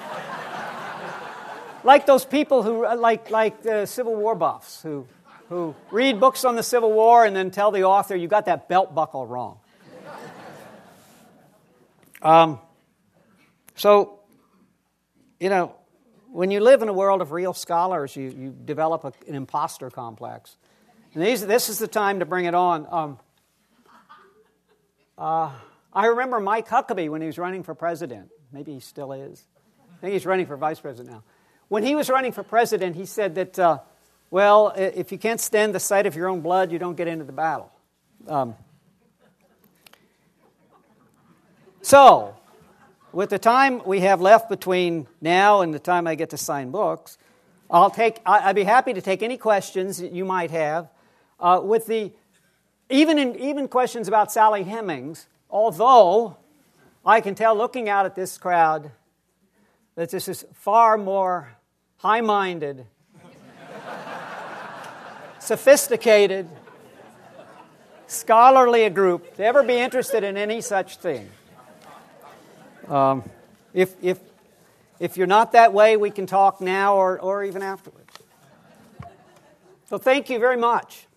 like 1.83 2.05
those 2.05 2.23
people 2.23 2.63
who, 2.63 2.83
like, 2.95 3.29
like 3.29 3.63
the 3.63 3.85
Civil 3.85 4.15
War 4.15 4.35
buffs, 4.35 4.81
who, 4.81 5.07
who 5.49 5.75
read 5.89 6.19
books 6.19 6.45
on 6.45 6.55
the 6.55 6.63
Civil 6.63 6.91
War 6.91 7.25
and 7.25 7.35
then 7.35 7.51
tell 7.51 7.71
the 7.71 7.83
author, 7.83 8.15
you 8.15 8.27
got 8.27 8.45
that 8.45 8.69
belt 8.69 8.93
buckle 8.93 9.25
wrong. 9.25 9.57
Um, 12.21 12.59
so, 13.75 14.19
you 15.39 15.49
know, 15.49 15.75
when 16.31 16.51
you 16.51 16.59
live 16.59 16.83
in 16.83 16.87
a 16.87 16.93
world 16.93 17.21
of 17.21 17.31
real 17.31 17.53
scholars, 17.53 18.15
you, 18.15 18.29
you 18.29 18.55
develop 18.63 19.03
a, 19.03 19.13
an 19.27 19.33
imposter 19.33 19.89
complex. 19.89 20.55
And 21.13 21.23
these, 21.23 21.45
this 21.45 21.67
is 21.67 21.79
the 21.79 21.87
time 21.87 22.19
to 22.19 22.25
bring 22.25 22.45
it 22.45 22.53
on. 22.53 22.87
Um, 22.91 23.19
uh, 25.21 25.51
I 25.93 26.07
remember 26.07 26.39
Mike 26.39 26.67
Huckabee 26.67 27.07
when 27.07 27.21
he 27.21 27.27
was 27.27 27.37
running 27.37 27.61
for 27.61 27.75
president. 27.75 28.29
Maybe 28.51 28.73
he 28.73 28.79
still 28.79 29.11
is. 29.13 29.45
I 29.93 30.01
think 30.01 30.13
he's 30.13 30.25
running 30.25 30.47
for 30.47 30.57
vice 30.57 30.79
president 30.79 31.13
now. 31.13 31.23
When 31.67 31.83
he 31.83 31.93
was 31.93 32.09
running 32.09 32.31
for 32.31 32.41
president, 32.41 32.95
he 32.95 33.05
said 33.05 33.35
that, 33.35 33.59
uh, 33.59 33.79
well, 34.31 34.73
if 34.75 35.11
you 35.11 35.19
can't 35.19 35.39
stand 35.39 35.75
the 35.75 35.79
sight 35.79 36.07
of 36.07 36.15
your 36.15 36.27
own 36.27 36.41
blood, 36.41 36.71
you 36.71 36.79
don't 36.79 36.97
get 36.97 37.07
into 37.07 37.23
the 37.23 37.33
battle. 37.33 37.71
Um, 38.27 38.55
so, 41.83 42.35
with 43.11 43.29
the 43.29 43.39
time 43.39 43.83
we 43.85 43.99
have 43.99 44.21
left 44.21 44.49
between 44.49 45.07
now 45.21 45.61
and 45.61 45.71
the 45.71 45.79
time 45.79 46.07
I 46.07 46.15
get 46.15 46.31
to 46.31 46.37
sign 46.37 46.71
books, 46.71 47.19
I'll 47.69 47.91
take, 47.91 48.19
I'd 48.25 48.55
be 48.55 48.63
happy 48.63 48.93
to 48.93 49.01
take 49.01 49.21
any 49.21 49.37
questions 49.37 49.99
that 49.99 50.13
you 50.13 50.25
might 50.25 50.49
have. 50.49 50.89
Uh, 51.39 51.61
with 51.63 51.85
the, 51.85 52.11
even, 52.91 53.17
in, 53.17 53.35
even 53.37 53.67
questions 53.67 54.07
about 54.07 54.31
Sally 54.31 54.63
Hemings, 54.63 55.25
although 55.49 56.37
I 57.05 57.21
can 57.21 57.35
tell 57.35 57.55
looking 57.55 57.89
out 57.89 58.05
at 58.05 58.15
this 58.15 58.37
crowd 58.37 58.91
that 59.95 60.09
this 60.09 60.27
is 60.27 60.45
far 60.53 60.97
more 60.97 61.55
high 61.97 62.21
minded, 62.21 62.85
sophisticated, 65.39 66.47
scholarly 68.07 68.83
a 68.83 68.89
group 68.89 69.35
to 69.37 69.43
ever 69.43 69.63
be 69.63 69.77
interested 69.77 70.23
in 70.23 70.37
any 70.37 70.61
such 70.61 70.97
thing. 70.97 71.29
Um, 72.87 73.23
if, 73.73 73.95
if, 74.01 74.19
if 74.99 75.17
you're 75.17 75.27
not 75.27 75.53
that 75.53 75.73
way, 75.73 75.97
we 75.97 76.11
can 76.11 76.25
talk 76.25 76.61
now 76.61 76.95
or, 76.95 77.19
or 77.19 77.43
even 77.43 77.61
afterwards. 77.61 77.99
So 79.85 79.97
thank 79.97 80.29
you 80.29 80.39
very 80.39 80.57
much. 80.57 81.07